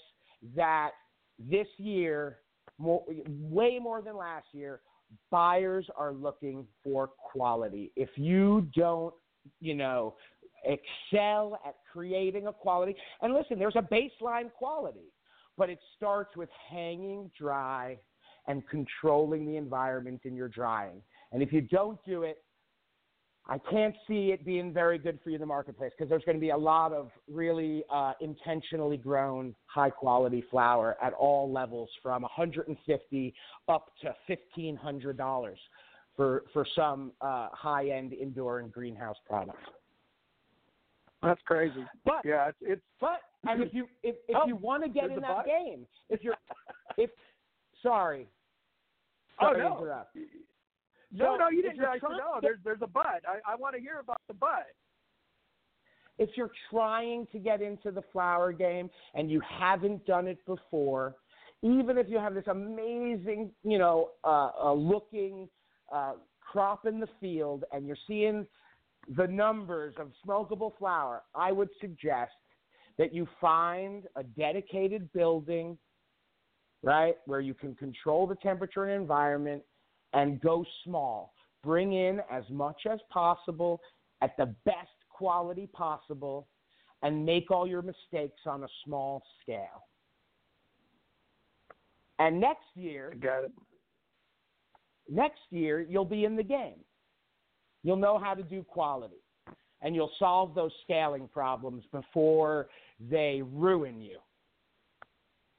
that 0.55 0.91
this 1.37 1.67
year, 1.77 2.37
more, 2.77 3.03
way 3.27 3.79
more 3.79 4.01
than 4.01 4.15
last 4.15 4.47
year, 4.53 4.81
buyers 5.29 5.87
are 5.97 6.13
looking 6.13 6.65
for 6.83 7.09
quality. 7.31 7.91
If 7.95 8.09
you 8.15 8.67
don't 8.75 9.13
you 9.59 9.75
know, 9.75 10.15
excel 10.65 11.59
at 11.65 11.75
creating 11.91 12.47
a 12.47 12.53
quality. 12.53 12.95
And 13.21 13.33
listen, 13.33 13.57
there's 13.57 13.75
a 13.75 13.81
baseline 13.81 14.51
quality, 14.51 15.11
but 15.57 15.69
it 15.69 15.79
starts 15.95 16.35
with 16.35 16.49
hanging 16.69 17.31
dry 17.37 17.97
and 18.47 18.67
controlling 18.69 19.45
the 19.45 19.57
environment 19.57 20.21
in 20.23 20.35
your 20.35 20.47
drying. 20.47 21.01
And 21.31 21.41
if 21.41 21.53
you 21.53 21.61
don't 21.61 21.99
do 22.05 22.23
it, 22.23 22.43
I 23.51 23.57
can't 23.69 23.93
see 24.07 24.31
it 24.31 24.45
being 24.45 24.71
very 24.71 24.97
good 24.97 25.19
for 25.21 25.29
you 25.29 25.35
in 25.35 25.41
the 25.41 25.45
marketplace 25.45 25.91
because 25.97 26.09
there's 26.09 26.23
going 26.23 26.37
to 26.37 26.41
be 26.41 26.51
a 26.51 26.57
lot 26.57 26.93
of 26.93 27.11
really 27.29 27.83
uh, 27.93 28.13
intentionally 28.21 28.95
grown, 28.95 29.53
high 29.65 29.89
quality 29.89 30.41
flower 30.49 30.95
at 31.03 31.11
all 31.11 31.51
levels, 31.51 31.89
from 32.01 32.21
150 32.21 33.33
up 33.67 33.91
to 34.03 34.15
1500 34.27 35.17
dollars 35.17 35.59
for 36.15 36.43
for 36.53 36.65
some 36.73 37.11
uh, 37.19 37.49
high 37.51 37.89
end 37.89 38.13
indoor 38.13 38.59
and 38.59 38.71
greenhouse 38.71 39.17
products. 39.27 39.67
That's 41.21 41.41
crazy. 41.45 41.83
But 42.05 42.21
yeah, 42.23 42.47
it's, 42.47 42.57
it's 42.61 42.81
but 43.01 43.19
and 43.45 43.61
if 43.63 43.73
you 43.73 43.85
if, 44.01 44.15
if 44.29 44.37
Oh, 44.41 44.47
you 44.47 44.55
want 44.55 44.81
to 44.83 44.89
get 44.89 45.11
in 45.11 45.19
that 45.19 45.45
game, 45.45 45.85
if 46.09 46.23
you're 46.23 46.37
if 46.97 47.09
sorry, 47.83 48.29
Oh, 49.41 49.47
sorry 49.47 49.57
to 49.57 49.63
no. 49.63 50.03
No, 51.11 51.35
no, 51.35 51.49
you 51.49 51.61
didn't. 51.61 51.77
you're 51.77 51.89
I 51.89 51.93
said 51.95 51.99
trying 51.99 52.17
no. 52.17 52.39
There's 52.41 52.59
there's 52.63 52.81
a 52.81 52.87
but. 52.87 53.21
I, 53.27 53.53
I 53.53 53.55
want 53.55 53.75
to 53.75 53.81
hear 53.81 53.99
about 53.99 54.21
the 54.27 54.33
but. 54.33 54.67
if 56.17 56.29
you're 56.35 56.51
trying 56.69 57.27
to 57.31 57.39
get 57.39 57.61
into 57.61 57.91
the 57.91 58.03
flower 58.11 58.51
game 58.51 58.89
and 59.15 59.29
you 59.31 59.41
haven't 59.59 60.05
done 60.05 60.27
it 60.27 60.37
before, 60.45 61.15
even 61.63 61.97
if 61.97 62.07
you 62.09 62.17
have 62.17 62.33
this 62.33 62.47
amazing, 62.47 63.51
you 63.63 63.77
know, 63.77 64.09
uh, 64.23 64.49
uh, 64.63 64.73
looking 64.73 65.49
uh, 65.91 66.13
crop 66.39 66.85
in 66.85 66.99
the 66.99 67.07
field 67.19 67.63
and 67.71 67.87
you're 67.87 67.97
seeing 68.07 68.45
the 69.17 69.27
numbers 69.27 69.95
of 69.99 70.11
smokable 70.25 70.71
flower, 70.77 71.23
I 71.33 71.51
would 71.51 71.69
suggest 71.79 72.33
that 72.97 73.13
you 73.13 73.27
find 73.39 74.03
a 74.15 74.23
dedicated 74.23 75.11
building, 75.13 75.77
right, 76.83 77.15
where 77.25 77.39
you 77.39 77.53
can 77.53 77.73
control 77.75 78.27
the 78.27 78.35
temperature 78.35 78.85
and 78.85 79.01
environment 79.01 79.63
and 80.13 80.39
go 80.41 80.65
small. 80.83 81.33
Bring 81.63 81.93
in 81.93 82.21
as 82.31 82.43
much 82.49 82.85
as 82.91 82.99
possible 83.09 83.81
at 84.21 84.35
the 84.37 84.53
best 84.65 84.89
quality 85.09 85.67
possible 85.73 86.47
and 87.03 87.25
make 87.25 87.51
all 87.51 87.67
your 87.67 87.81
mistakes 87.81 88.41
on 88.45 88.63
a 88.63 88.67
small 88.85 89.23
scale. 89.41 89.85
And 92.19 92.39
next 92.39 92.65
year, 92.75 93.13
Got 93.19 93.45
it. 93.45 93.51
next 95.09 95.41
year 95.49 95.81
you'll 95.81 96.05
be 96.05 96.25
in 96.25 96.35
the 96.35 96.43
game. 96.43 96.79
You'll 97.83 97.95
know 97.95 98.19
how 98.19 98.33
to 98.33 98.43
do 98.43 98.63
quality 98.63 99.21
and 99.81 99.95
you'll 99.95 100.11
solve 100.19 100.53
those 100.53 100.71
scaling 100.83 101.27
problems 101.27 101.83
before 101.91 102.67
they 103.09 103.41
ruin 103.51 103.99
you. 104.01 104.19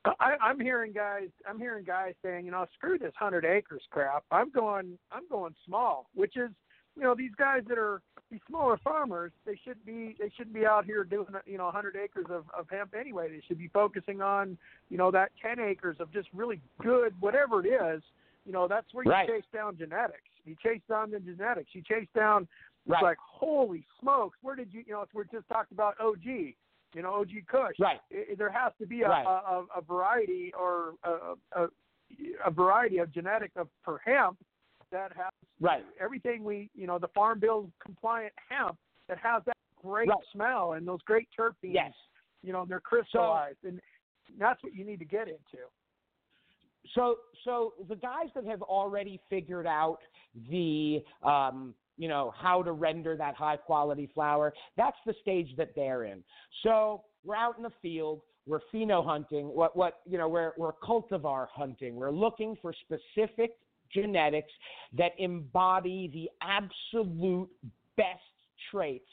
I, 0.04 0.34
I'm 0.40 0.58
hearing 0.58 0.92
guys. 0.92 1.28
I'm 1.48 1.58
hearing 1.58 1.84
guys 1.84 2.14
saying, 2.24 2.44
you 2.44 2.50
know, 2.50 2.66
screw 2.74 2.98
this 2.98 3.12
hundred 3.16 3.44
acres 3.44 3.82
crap. 3.90 4.24
I'm 4.30 4.50
going. 4.50 4.98
I'm 5.12 5.28
going 5.30 5.54
small, 5.64 6.06
which 6.14 6.36
is, 6.36 6.50
you 6.96 7.02
know, 7.02 7.14
these 7.14 7.30
guys 7.38 7.62
that 7.68 7.78
are 7.78 8.02
these 8.30 8.40
smaller 8.48 8.78
farmers. 8.82 9.32
They 9.46 9.58
should 9.64 9.84
be. 9.86 10.16
They 10.18 10.30
shouldn't 10.36 10.54
be 10.54 10.66
out 10.66 10.84
here 10.84 11.04
doing, 11.04 11.26
you 11.46 11.56
know, 11.58 11.66
100 11.66 11.96
acres 11.96 12.26
of, 12.30 12.44
of 12.56 12.66
hemp 12.68 12.94
anyway. 12.98 13.28
They 13.28 13.42
should 13.46 13.58
be 13.58 13.68
focusing 13.68 14.20
on, 14.20 14.58
you 14.88 14.98
know, 14.98 15.10
that 15.12 15.30
10 15.40 15.60
acres 15.60 15.96
of 16.00 16.12
just 16.12 16.28
really 16.34 16.60
good, 16.80 17.14
whatever 17.20 17.64
it 17.64 17.68
is. 17.68 18.02
You 18.44 18.52
know, 18.52 18.66
that's 18.66 18.92
where 18.92 19.04
you 19.04 19.10
Right. 19.12 19.28
chase 19.28 19.44
down 19.54 19.76
genetics. 19.76 20.22
You 20.44 20.56
chase 20.60 20.80
down 20.88 21.12
the 21.12 21.20
genetics. 21.20 21.72
You 21.74 21.82
chase 21.82 22.08
down. 22.12 22.48
It's 22.84 22.90
Right. 22.90 23.02
like 23.04 23.18
holy 23.18 23.86
smokes. 24.00 24.36
Where 24.42 24.56
did 24.56 24.74
you? 24.74 24.82
You 24.84 24.94
know, 24.94 25.04
we're 25.12 25.22
just 25.24 25.48
talking 25.48 25.76
about 25.76 25.94
OG. 26.00 26.56
You 26.94 27.02
know, 27.02 27.14
OG 27.14 27.30
Kush 27.48 27.76
Right. 27.78 28.00
i- 28.12 28.34
there 28.36 28.50
has 28.50 28.72
to 28.78 28.86
be 28.86 29.02
a, 29.02 29.08
Right. 29.08 29.24
a, 29.26 29.28
a, 29.28 29.66
a 29.76 29.80
variety 29.80 30.52
or 30.58 30.94
a, 31.04 31.34
a, 31.62 31.68
a 32.46 32.50
variety 32.50 32.98
of 32.98 33.10
genetic 33.12 33.50
of 33.56 33.68
for 33.82 33.98
hemp 34.04 34.38
that 34.90 35.12
has 35.16 35.32
Right. 35.60 35.84
everything 36.00 36.44
we 36.44 36.70
you 36.74 36.86
know 36.86 36.98
the 36.98 37.08
farm 37.08 37.38
bill 37.40 37.70
compliant 37.82 38.32
hemp 38.48 38.76
that 39.08 39.18
has 39.18 39.42
that 39.46 39.56
great 39.80 40.08
Right. 40.08 40.18
smell 40.32 40.72
and 40.74 40.86
those 40.86 41.00
great 41.02 41.28
terpenes. 41.38 41.74
Yes. 41.74 41.92
You 42.42 42.52
know 42.52 42.64
they're 42.68 42.80
crystallized 42.80 43.64
and 43.64 43.80
that's 44.38 44.62
what 44.62 44.74
you 44.74 44.84
need 44.84 44.98
to 44.98 45.04
get 45.04 45.28
into. 45.28 45.64
So, 46.94 47.18
so 47.44 47.74
the 47.88 47.94
guys 47.96 48.26
that 48.34 48.44
have 48.44 48.60
already 48.62 49.20
figured 49.30 49.66
out 49.68 49.98
the, 50.50 51.04
um, 51.22 51.74
you 51.96 52.08
know, 52.08 52.32
how 52.36 52.62
to 52.62 52.72
render 52.72 53.16
that 53.16 53.34
high 53.34 53.56
quality 53.56 54.10
flower, 54.14 54.52
that's 54.76 54.96
the 55.06 55.14
stage 55.20 55.54
that 55.56 55.70
they're 55.74 56.04
in. 56.04 56.22
So 56.62 57.02
we're 57.24 57.36
out 57.36 57.56
in 57.56 57.62
the 57.62 57.72
field, 57.80 58.22
we're 58.46 58.60
pheno 58.74 59.04
hunting, 59.04 59.46
what, 59.46 59.76
what, 59.76 60.00
you 60.08 60.18
know, 60.18 60.28
we're, 60.28 60.52
we're 60.56 60.72
cultivar 60.72 61.46
hunting. 61.52 61.94
We're 61.94 62.10
looking 62.10 62.56
for 62.60 62.72
specific 62.72 63.52
genetics 63.92 64.50
that 64.96 65.12
embody 65.18 66.10
the 66.12 66.30
absolute 66.42 67.48
best 67.96 68.20
traits 68.70 69.08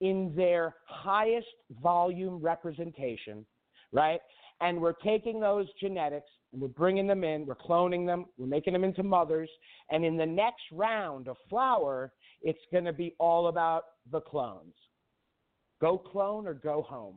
in 0.00 0.32
their 0.36 0.74
highest 0.86 1.46
volume 1.82 2.40
representation, 2.42 3.46
right? 3.92 4.20
And 4.60 4.80
we're 4.80 4.92
taking 4.92 5.40
those 5.40 5.66
genetics 5.80 6.28
and 6.52 6.60
we're 6.60 6.68
bringing 6.68 7.06
them 7.06 7.24
in, 7.24 7.46
we're 7.46 7.54
cloning 7.54 8.06
them, 8.06 8.26
we're 8.38 8.46
making 8.46 8.72
them 8.72 8.84
into 8.84 9.02
mothers, 9.02 9.50
and 9.90 10.04
in 10.04 10.16
the 10.16 10.26
next 10.26 10.62
round 10.72 11.28
of 11.28 11.36
flower, 11.48 12.12
it's 12.44 12.60
going 12.70 12.84
to 12.84 12.92
be 12.92 13.14
all 13.18 13.48
about 13.48 13.84
the 14.12 14.20
clones. 14.20 14.74
Go 15.80 15.98
clone 15.98 16.46
or 16.46 16.54
go 16.54 16.82
home. 16.82 17.16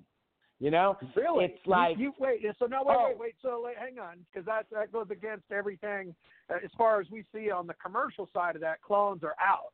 You 0.60 0.72
know, 0.72 0.98
Really? 1.16 1.46
it's 1.46 1.68
like 1.68 2.00
you, 2.00 2.06
you 2.06 2.14
wait. 2.18 2.42
So 2.58 2.66
no, 2.66 2.82
wait, 2.84 2.98
Oh. 3.00 3.08
wait, 3.10 3.20
wait. 3.20 3.36
So 3.44 3.70
hang 3.80 4.00
on, 4.00 4.26
because 4.32 4.44
that 4.48 4.66
that 4.72 4.92
goes 4.92 5.06
against 5.12 5.44
everything 5.52 6.16
uh, 6.50 6.56
as 6.64 6.72
far 6.76 7.00
as 7.00 7.06
we 7.12 7.24
see 7.32 7.52
on 7.52 7.68
the 7.68 7.76
commercial 7.76 8.28
side 8.34 8.56
of 8.56 8.62
that. 8.62 8.82
Clones 8.82 9.24
are 9.24 9.36
out, 9.40 9.72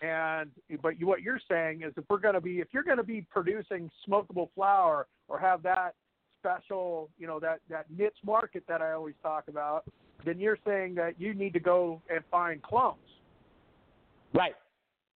and 0.00 0.50
but 0.82 0.98
you, 0.98 1.06
what 1.06 1.22
you're 1.22 1.40
saying 1.48 1.82
is 1.82 1.92
if 1.96 2.02
we're 2.10 2.18
going 2.18 2.34
to 2.34 2.40
be 2.40 2.58
if 2.58 2.66
you're 2.72 2.82
going 2.82 2.96
to 2.96 3.04
be 3.04 3.24
producing 3.30 3.88
smokable 4.08 4.48
flower 4.56 5.06
or 5.28 5.38
have 5.38 5.62
that 5.62 5.94
special, 6.40 7.08
you 7.18 7.28
know, 7.28 7.38
that 7.38 7.60
that 7.70 7.86
niche 7.96 8.18
market 8.24 8.64
that 8.66 8.82
I 8.82 8.92
always 8.94 9.14
talk 9.22 9.44
about, 9.46 9.84
then 10.24 10.40
you're 10.40 10.58
saying 10.66 10.96
that 10.96 11.20
you 11.20 11.34
need 11.34 11.52
to 11.52 11.60
go 11.60 12.02
and 12.10 12.20
find 12.32 12.60
clones. 12.62 12.98
Right. 14.34 14.56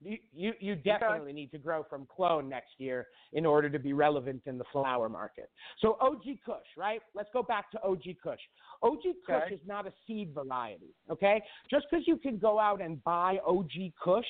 You, 0.03 0.17
you, 0.33 0.53
you 0.59 0.75
definitely 0.75 1.31
need 1.33 1.51
to 1.51 1.59
grow 1.59 1.83
from 1.87 2.07
clone 2.13 2.49
next 2.49 2.73
year 2.79 3.07
in 3.33 3.45
order 3.45 3.69
to 3.69 3.77
be 3.77 3.93
relevant 3.93 4.41
in 4.47 4.57
the 4.57 4.63
flower 4.71 5.09
market. 5.09 5.49
So 5.79 5.97
OG 6.01 6.23
Kush, 6.45 6.65
right? 6.75 7.01
Let's 7.13 7.29
go 7.33 7.43
back 7.43 7.69
to 7.71 7.83
OG 7.83 8.03
Kush. 8.23 8.39
OG 8.81 9.01
Kush 9.25 9.43
Okay. 9.45 9.55
is 9.55 9.61
not 9.67 9.85
a 9.85 9.93
seed 10.07 10.33
variety, 10.33 10.95
okay? 11.09 11.41
Just 11.69 11.85
because 11.89 12.07
you 12.07 12.17
can 12.17 12.37
go 12.37 12.59
out 12.59 12.81
and 12.81 13.03
buy 13.03 13.37
OG 13.45 13.93
Kush 14.03 14.25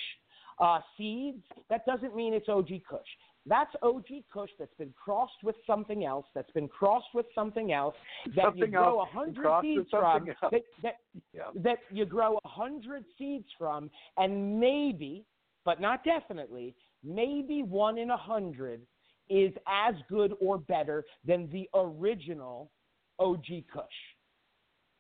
uh, 0.60 0.80
seeds, 0.98 1.44
that 1.70 1.86
doesn't 1.86 2.16
mean 2.16 2.34
it's 2.34 2.50
OG 2.50 2.70
Kush. 2.90 3.08
That's 3.48 3.74
OG 3.82 4.06
Kush 4.32 4.52
that's 4.60 4.74
been 4.76 4.94
crossed 5.02 5.42
with 5.44 5.56
something 5.66 6.06
else, 6.06 6.26
that's 6.36 6.52
been 6.52 6.68
crossed 6.68 7.08
with 7.14 7.26
something 7.34 7.72
else, 7.74 7.96
that 8.36 8.56
you 8.56 8.68
grow 8.68 9.02
a 9.02 9.06
hundred 9.06 9.52
seeds 9.62 9.90
from, 9.90 10.28
that, 10.52 10.62
that, 10.84 10.96
Yeah. 11.34 11.44
that 11.56 11.80
you 11.90 12.06
grow 12.06 12.38
a 12.44 12.48
hundred 12.48 13.04
seeds 13.18 13.48
from, 13.58 13.90
and 14.18 14.60
maybe, 14.60 15.26
but 15.66 15.80
not 15.80 16.04
definitely, 16.04 16.76
maybe 17.04 17.64
one 17.64 17.98
in 17.98 18.10
a 18.12 18.18
hundred 18.18 18.82
is 19.30 19.54
as 19.68 19.96
good 20.10 20.34
or 20.42 20.58
better 20.58 21.04
than 21.26 21.50
the 21.52 21.70
original 21.74 22.72
OG 23.20 23.46
Kush. 23.74 23.84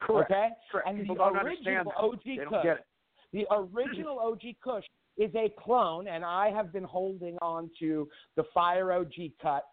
Correct. 0.02 0.32
Okay? 0.32 0.50
Correct. 0.71 0.88
And 0.88 1.00
People 1.00 1.15
the 1.15 1.24
original. 1.24 1.93
OG 1.97 2.19
They 2.26 2.36
don't 2.36 2.50
Kush, 2.50 2.63
get 2.63 2.78
it. 2.78 2.86
the 3.34 3.45
original 3.52 4.19
OG 4.24 4.41
Kush 4.63 4.86
is 5.17 5.34
a 5.36 5.52
clone, 5.60 6.08
and 6.08 6.24
I 6.24 6.50
have 6.52 6.71
been 6.71 6.84
holding 6.84 7.38
on 7.41 7.69
to 7.80 8.08
the 8.36 8.43
Fire 8.54 8.93
OG 8.93 9.13
cut 9.41 9.63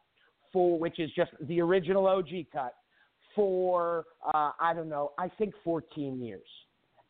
for 0.52 0.78
which 0.78 0.98
is 0.98 1.10
just 1.14 1.30
the 1.42 1.60
original 1.60 2.06
OG 2.06 2.30
cut 2.52 2.74
for 3.34 4.04
uh, 4.34 4.52
I 4.58 4.72
don't 4.74 4.88
know, 4.88 5.12
I 5.18 5.28
think 5.28 5.54
14 5.62 6.20
years. 6.22 6.48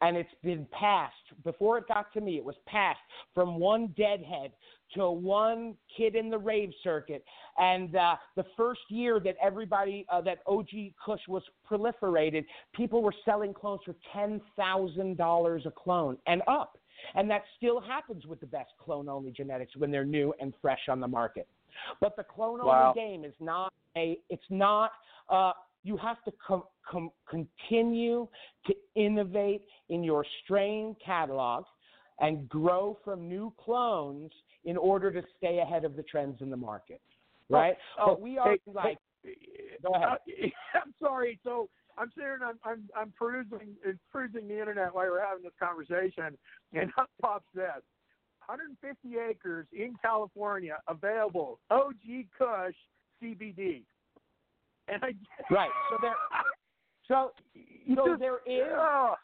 And 0.01 0.17
it's 0.17 0.31
been 0.45 0.67
passed 0.71 1.15
before 1.45 1.79
it 1.79 1.89
got 1.89 2.13
to 2.15 2.21
me. 2.21 2.37
It 2.37 2.45
was 2.45 2.55
passed 2.67 3.01
from 3.35 3.59
one 3.59 3.89
deadhead 3.97 4.53
to 4.95 5.11
one 5.11 5.75
kid 5.97 6.15
in 6.15 6.31
the 6.31 6.39
rave 6.39 6.71
circuit. 6.85 7.25
And 7.59 7.95
uh, 7.97 8.17
the 8.37 8.45
first 8.57 8.81
year 8.89 9.21
that 9.21 9.37
everybody 9.43 10.07
uh, 10.11 10.21
that 10.23 10.39
OG 10.47 10.69
Kush 11.05 11.21
was 11.29 11.43
proliferated, 11.71 12.45
people 12.75 13.03
were 13.03 13.15
selling 13.25 13.53
clones 13.53 13.81
for 13.85 13.97
ten 14.13 14.41
thousand 14.57 15.17
dollars 15.17 15.65
a 15.67 15.71
clone 15.71 16.17
and 16.27 16.43
up. 16.47 16.79
And 17.15 17.31
that 17.31 17.43
still 17.57 17.81
happens 17.81 18.27
with 18.27 18.41
the 18.41 18.47
best 18.47 18.71
clone 18.79 19.09
only 19.09 19.31
genetics 19.31 19.77
when 19.77 19.91
they're 19.91 20.05
new 20.05 20.35
and 20.41 20.53
fresh 20.61 20.81
on 20.89 21.01
the 21.01 21.09
market. 21.09 21.47
But 22.01 22.17
the 22.17 22.25
clone 22.25 22.61
only 22.61 22.71
Wow. 22.71 22.93
game 22.95 23.25
is 23.25 23.35
not 23.41 23.73
a. 23.97 24.19
It's 24.31 24.51
not. 24.51 24.93
Uh, 25.29 25.53
you 25.85 25.97
have 25.97 26.23
to 26.25 26.33
com- 26.45 26.65
com- 26.89 27.11
continue 27.29 28.29
to 28.67 28.75
innovate 28.95 29.63
in 29.89 30.03
your 30.03 30.25
strain 30.45 30.97
catalog 31.05 31.65
and 32.21 32.49
grow 32.49 32.99
from 33.05 33.29
new 33.29 33.53
clones 33.63 34.31
in 34.65 34.77
order 34.77 35.11
to 35.11 35.23
stay 35.37 35.61
ahead 35.61 35.85
of 35.85 35.97
the 35.97 36.03
trends 36.03 36.41
in 36.41 36.51
the 36.51 36.57
market, 36.57 37.01
oh, 37.51 37.55
right? 37.55 37.77
Oh, 37.99 38.07
but 38.09 38.21
we 38.21 38.39
are 38.39 38.53
hey, 38.53 38.59
like, 38.67 38.99
hey, 39.23 39.37
go 39.83 39.95
ahead. 39.95 40.19
I'm 40.75 40.95
sorry. 41.01 41.39
So 41.45 41.69
I'm 41.97 42.11
sitting, 42.15 42.39
I'm, 42.45 42.59
I'm, 42.65 42.89
I'm 42.97 43.13
perusing, 43.19 43.77
perusing 44.13 44.49
the 44.49 44.59
internet 44.59 44.95
while 44.95 45.07
we're 45.11 45.25
having 45.25 45.45
this 45.45 45.53
conversation, 45.61 46.37
and 46.73 46.91
up 46.99 47.11
pops 47.23 47.47
this: 47.55 47.83
150 48.47 49.17
acres 49.31 49.67
in 49.73 49.95
California 50.03 50.79
available. 50.89 51.61
OG 51.71 52.27
Kush 52.37 52.75
CBD. 53.23 53.85
And 54.93 55.03
I 55.05 55.55
right. 55.55 55.71
So 55.91 55.97
there, 56.01 56.15
so 57.07 57.33
so 57.95 58.17
there 58.19 58.39
is 58.47 58.69
oh, 58.73 59.15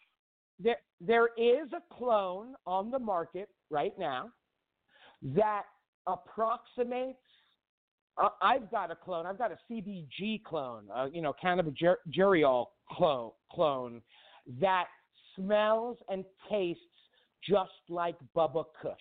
there 0.63 0.77
there 1.01 1.29
is 1.37 1.69
a 1.73 1.95
clone 1.95 2.55
on 2.67 2.91
the 2.91 2.99
market 2.99 3.49
right 3.71 3.97
now 3.99 4.31
that 5.23 5.65
approximates. 6.07 7.19
Uh, 8.17 8.29
I've 8.41 8.71
got 8.71 8.93
a 8.93 8.95
clone. 8.95 9.27
I've 9.27 9.39
got 9.39 9.51
a 9.51 9.59
CBG 9.71 10.45
clone. 10.45 10.85
Uh, 10.95 11.07
you 11.13 11.21
know, 11.21 11.35
cannabigerol 11.43 12.67
clone 12.91 13.33
clone 13.51 14.03
that 14.61 14.87
smells 15.35 15.99
and 16.09 16.25
tastes 16.51 16.83
just 17.49 17.73
like 17.89 18.17
Bubba 18.37 18.65
Kush. 18.81 18.93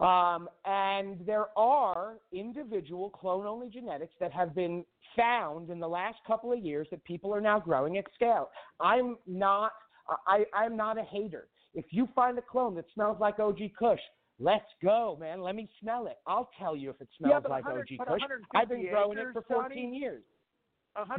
Um, 0.00 0.48
and 0.64 1.18
there 1.26 1.46
are 1.58 2.14
individual 2.32 3.10
clone 3.10 3.46
only 3.46 3.68
genetics 3.68 4.14
that 4.18 4.32
have 4.32 4.54
been 4.54 4.84
found 5.16 5.68
in 5.68 5.78
the 5.78 5.88
last 5.88 6.18
couple 6.26 6.52
of 6.52 6.58
years 6.58 6.86
that 6.90 7.04
people 7.04 7.34
are 7.34 7.40
now 7.40 7.60
growing 7.60 7.98
at 7.98 8.06
scale. 8.14 8.50
I'm 8.80 9.18
not 9.26 9.72
I, 10.26 10.44
I'm 10.54 10.76
not 10.76 10.98
a 10.98 11.02
hater. 11.02 11.48
If 11.74 11.86
you 11.90 12.08
find 12.14 12.38
a 12.38 12.42
clone 12.42 12.74
that 12.76 12.86
smells 12.94 13.18
like 13.20 13.38
OG 13.38 13.58
Kush, 13.78 14.00
let's 14.38 14.64
go, 14.82 15.16
man. 15.20 15.40
Let 15.40 15.54
me 15.54 15.68
smell 15.80 16.06
it. 16.06 16.18
I'll 16.26 16.50
tell 16.58 16.74
you 16.74 16.90
if 16.90 17.00
it 17.00 17.08
smells 17.16 17.42
but 17.42 17.50
like 17.50 17.66
OG 17.66 17.86
Kush. 18.08 18.20
I've 18.54 18.68
been 18.68 18.88
growing 18.88 19.18
acres, 19.18 19.36
it 19.36 19.44
for 19.46 19.54
14 19.54 19.68
Johnny? 19.70 19.96
years. 19.96 20.22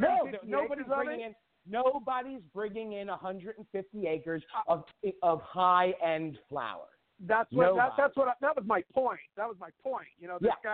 No, 0.00 0.30
nobody's 0.46 0.84
bringing 0.86 1.26
in 1.26 1.34
nobody's 1.66 2.42
bringing 2.52 2.92
in 2.94 3.06
150 3.06 4.06
acres 4.06 4.42
of 4.68 4.84
of 5.22 5.40
high 5.40 5.94
end 6.04 6.38
flower. 6.48 6.88
That's 7.20 7.50
what 7.52 7.76
that, 7.76 7.90
that's 7.96 8.16
what 8.16 8.28
I, 8.28 8.32
that 8.40 8.56
was 8.56 8.64
my 8.66 8.82
point. 8.92 9.20
That 9.36 9.46
was 9.46 9.56
my 9.60 9.70
point. 9.82 10.08
You 10.18 10.28
know, 10.28 10.38
this 10.40 10.50
Yeah. 10.64 10.70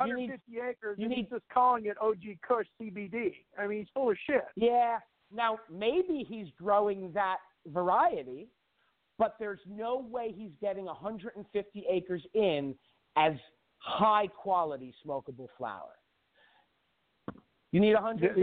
guy 0.00 0.06
You 0.06 0.14
need- 0.16 0.30
150 0.30 0.60
acres 0.60 0.98
you 0.98 1.08
need- 1.08 1.18
he's 1.18 1.28
just 1.28 1.48
calling 1.48 1.86
it 1.86 1.96
OG 2.00 2.36
Kush 2.46 2.66
CBD. 2.80 3.44
I 3.58 3.66
mean, 3.66 3.80
he's 3.80 3.88
full 3.90 4.10
of 4.10 4.18
shit. 4.26 4.44
Yeah. 4.54 5.00
Now 5.32 5.58
maybe 5.70 6.24
he's 6.28 6.50
growing 6.52 7.12
that 7.12 7.38
variety, 7.66 8.48
but 9.18 9.34
there's 9.40 9.60
no 9.66 9.98
way 9.98 10.30
he's 10.32 10.52
getting 10.60 10.86
150 10.86 11.86
acres 11.88 12.24
in 12.34 12.78
as 13.16 13.32
high 13.78 14.28
quality 14.28 14.94
smokable 15.04 15.48
flower. 15.56 15.94
You 17.72 17.80
need 17.80 17.94
150,000 17.94 18.42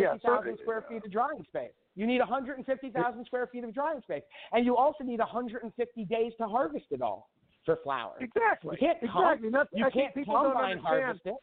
Yeah, 0.58 0.62
square 0.62 0.84
feet 0.88 1.04
of 1.04 1.12
drying 1.12 1.44
space. 1.46 1.74
You 1.96 2.06
need 2.06 2.20
150,000 2.20 3.26
square 3.26 3.48
feet 3.48 3.64
of 3.64 3.74
drying 3.74 4.02
space, 4.02 4.24
and 4.52 4.66
you 4.66 4.76
also 4.78 5.04
need 5.04 5.20
150 5.20 6.06
days 6.06 6.34
to 6.38 6.48
harvest 6.48 6.86
it 6.92 7.02
all 7.02 7.30
for 7.66 7.78
flower. 7.84 8.14
Exactly. 8.20 8.78
You 8.80 8.88
can't 8.88 8.98
exactly. 9.02 9.50
You 9.74 9.86
I 9.86 9.90
can't 9.90 10.14
people 10.14 10.34
don't 10.36 10.52
combine 10.54 10.78
harvest 10.78 11.22
it. 11.26 11.36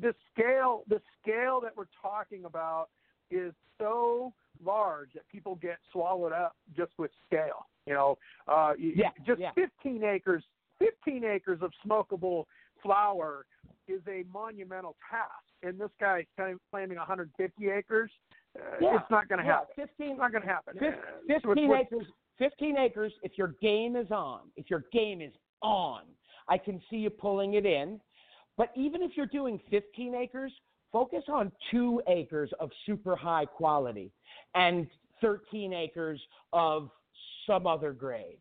the 0.00 0.14
scale. 0.32 0.82
The 0.88 1.00
scale 1.20 1.60
that 1.62 1.76
we're 1.76 1.86
talking 2.00 2.44
about 2.44 2.88
is 3.30 3.52
so 3.78 4.32
large 4.64 5.10
that 5.14 5.26
people 5.28 5.54
get 5.56 5.78
swallowed 5.92 6.32
up 6.32 6.56
just 6.76 6.92
with 6.98 7.10
scale. 7.26 7.66
You 7.86 7.94
know, 7.94 8.18
uh, 8.46 8.74
Yeah, 8.78 9.10
just 9.26 9.40
yeah. 9.40 9.52
15 9.54 10.04
acres. 10.04 10.44
15 10.78 11.24
acres 11.24 11.58
of 11.62 11.72
smokable 11.86 12.44
flower 12.82 13.46
is 13.88 14.00
a 14.08 14.24
monumental 14.32 14.94
task, 15.10 15.30
and 15.62 15.78
this 15.80 15.90
guy's 16.00 16.24
claiming 16.70 16.96
150 16.98 17.68
acres. 17.70 18.10
Uh, 18.56 18.60
Yeah, 18.80 18.96
It's 19.00 19.10
not 19.10 19.28
going 19.28 19.40
to 19.40 19.44
yeah, 19.46 19.52
happen. 19.60 19.74
15, 19.76 20.10
It's 20.10 20.18
not 20.18 20.32
going 20.32 20.42
to 20.42 20.48
happen. 20.48 20.78
Uh, 20.78 20.92
15 21.26 21.42
with- 21.48 21.58
with- 21.70 21.80
acres. 21.92 22.06
15 22.38 22.76
acres. 22.78 23.12
If 23.22 23.32
your 23.36 23.54
game 23.60 23.96
is 23.96 24.10
on, 24.10 24.40
if 24.56 24.70
your 24.70 24.84
game 24.92 25.20
is 25.20 25.32
on, 25.62 26.02
I 26.48 26.58
can 26.58 26.80
see 26.88 26.96
you 26.96 27.10
pulling 27.10 27.54
it 27.54 27.66
in. 27.66 28.00
But 28.56 28.70
even 28.76 29.02
if 29.02 29.12
you're 29.16 29.26
doing 29.26 29.60
15 29.70 30.14
acres, 30.14 30.52
focus 30.92 31.24
on 31.28 31.52
two 31.70 32.02
acres 32.08 32.50
of 32.60 32.70
super 32.86 33.14
high 33.14 33.44
quality 33.44 34.10
and 34.54 34.86
13 35.20 35.72
acres 35.72 36.20
of 36.52 36.90
some 37.46 37.66
other 37.66 37.92
grade. 37.92 38.38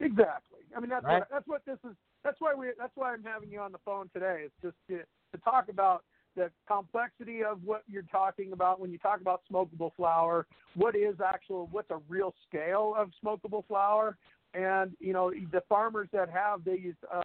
Exactly. 0.00 0.60
I 0.76 0.80
mean, 0.80 0.90
that's 0.90 1.04
Right. 1.04 1.18
what, 1.20 1.28
that's 1.30 1.46
what 1.46 1.64
this 1.66 1.78
is. 1.90 1.96
That's 2.24 2.40
why 2.40 2.54
we. 2.54 2.68
That's 2.78 2.94
why 2.96 3.12
I'm 3.12 3.22
having 3.22 3.50
you 3.50 3.60
on 3.60 3.72
the 3.72 3.78
phone 3.78 4.10
today. 4.12 4.42
It's 4.44 4.54
just 4.62 4.76
to, 4.88 4.98
to 4.98 5.42
talk 5.42 5.68
about 5.68 6.04
the 6.40 6.50
complexity 6.66 7.44
of 7.44 7.62
what 7.64 7.82
you're 7.86 8.02
talking 8.10 8.52
about 8.52 8.80
when 8.80 8.90
you 8.90 8.96
talk 8.96 9.20
about 9.20 9.42
smokable 9.52 9.90
flower. 9.94 10.46
What 10.74 10.96
is 10.96 11.16
actual? 11.24 11.68
What's 11.70 11.90
a 11.90 11.98
real 12.08 12.34
scale 12.48 12.94
of 12.96 13.10
smokable 13.22 13.66
flower? 13.66 14.16
And 14.54 14.92
you 15.00 15.12
know, 15.12 15.30
the 15.52 15.62
farmers 15.68 16.08
that 16.12 16.30
have 16.30 16.64
these 16.64 16.94
uh, 17.12 17.20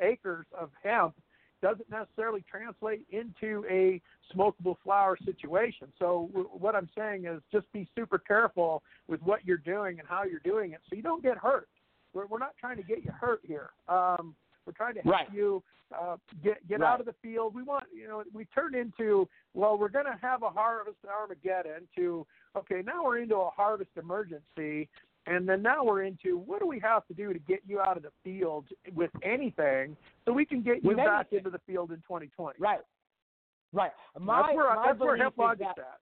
acres 0.00 0.46
of 0.58 0.70
hemp 0.82 1.14
doesn't 1.60 1.90
necessarily 1.90 2.42
translate 2.50 3.06
into 3.10 3.64
a 3.70 4.00
smokable 4.34 4.76
flower 4.82 5.18
situation. 5.24 5.88
So 5.98 6.30
w- 6.32 6.48
what 6.52 6.74
I'm 6.74 6.88
saying 6.96 7.26
is 7.26 7.42
just 7.52 7.70
be 7.72 7.86
super 7.94 8.18
careful 8.18 8.82
with 9.08 9.20
what 9.22 9.44
you're 9.44 9.58
doing 9.58 9.98
and 9.98 10.08
how 10.08 10.24
you're 10.24 10.40
doing 10.40 10.72
it, 10.72 10.80
so 10.88 10.96
you 10.96 11.02
don't 11.02 11.22
get 11.22 11.36
hurt. 11.36 11.68
We're, 12.14 12.26
we're 12.26 12.38
not 12.38 12.54
trying 12.58 12.78
to 12.78 12.82
get 12.82 13.04
you 13.04 13.12
hurt 13.12 13.40
here. 13.46 13.70
Um, 13.88 14.34
we're 14.66 14.72
trying 14.72 14.94
to 14.94 15.00
help 15.02 15.12
Right. 15.14 15.32
you 15.32 15.62
uh, 15.98 16.16
get 16.42 16.66
get 16.68 16.80
Right. 16.80 16.92
out 16.92 17.00
of 17.00 17.06
the 17.06 17.14
field. 17.22 17.54
We 17.54 17.62
want 17.62 17.84
you 17.94 18.08
know 18.08 18.22
we 18.32 18.44
turn 18.46 18.74
into 18.74 19.28
well 19.54 19.76
we're 19.78 19.88
going 19.90 20.06
to 20.06 20.18
have 20.20 20.42
a 20.42 20.50
harvest 20.50 20.96
Armageddon 21.08 21.86
to 21.96 22.26
okay 22.56 22.82
now 22.84 23.04
we're 23.04 23.18
into 23.18 23.36
a 23.36 23.50
harvest 23.50 23.90
emergency 23.96 24.88
and 25.26 25.48
then 25.48 25.62
now 25.62 25.84
we're 25.84 26.02
into 26.02 26.38
what 26.38 26.60
do 26.60 26.66
we 26.66 26.78
have 26.80 27.06
to 27.06 27.14
do 27.14 27.32
to 27.32 27.38
get 27.38 27.60
you 27.66 27.80
out 27.80 27.96
of 27.96 28.02
the 28.02 28.10
field 28.22 28.66
with 28.94 29.10
anything 29.22 29.96
so 30.24 30.32
we 30.32 30.44
can 30.44 30.62
get 30.62 30.82
you 30.82 30.88
With 30.88 30.96
back 30.98 31.26
anything. 31.32 31.38
into 31.38 31.50
the 31.50 31.60
field 31.66 31.90
in 31.90 31.96
2020. 31.98 32.56
Right. 32.58 32.80
Right. 33.72 33.92
My, 34.18 34.42
that's 34.42 34.54
where 34.56 34.74
my 34.76 34.86
that's 34.86 35.00
where 35.00 35.14
is 35.16 35.20
that- 35.60 35.78
at. 35.78 36.00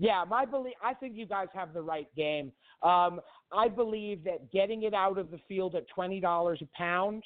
Yeah, 0.00 0.24
my 0.28 0.44
belief. 0.44 0.74
I 0.82 0.94
think 0.94 1.16
you 1.16 1.26
guys 1.26 1.48
have 1.54 1.72
the 1.74 1.82
right 1.82 2.06
game. 2.14 2.52
Um, 2.82 3.20
I 3.52 3.68
believe 3.68 4.24
that 4.24 4.50
getting 4.52 4.82
it 4.82 4.94
out 4.94 5.18
of 5.18 5.30
the 5.30 5.38
field 5.48 5.74
at 5.74 5.88
twenty 5.88 6.20
dollars 6.20 6.60
a 6.62 6.68
pound 6.76 7.22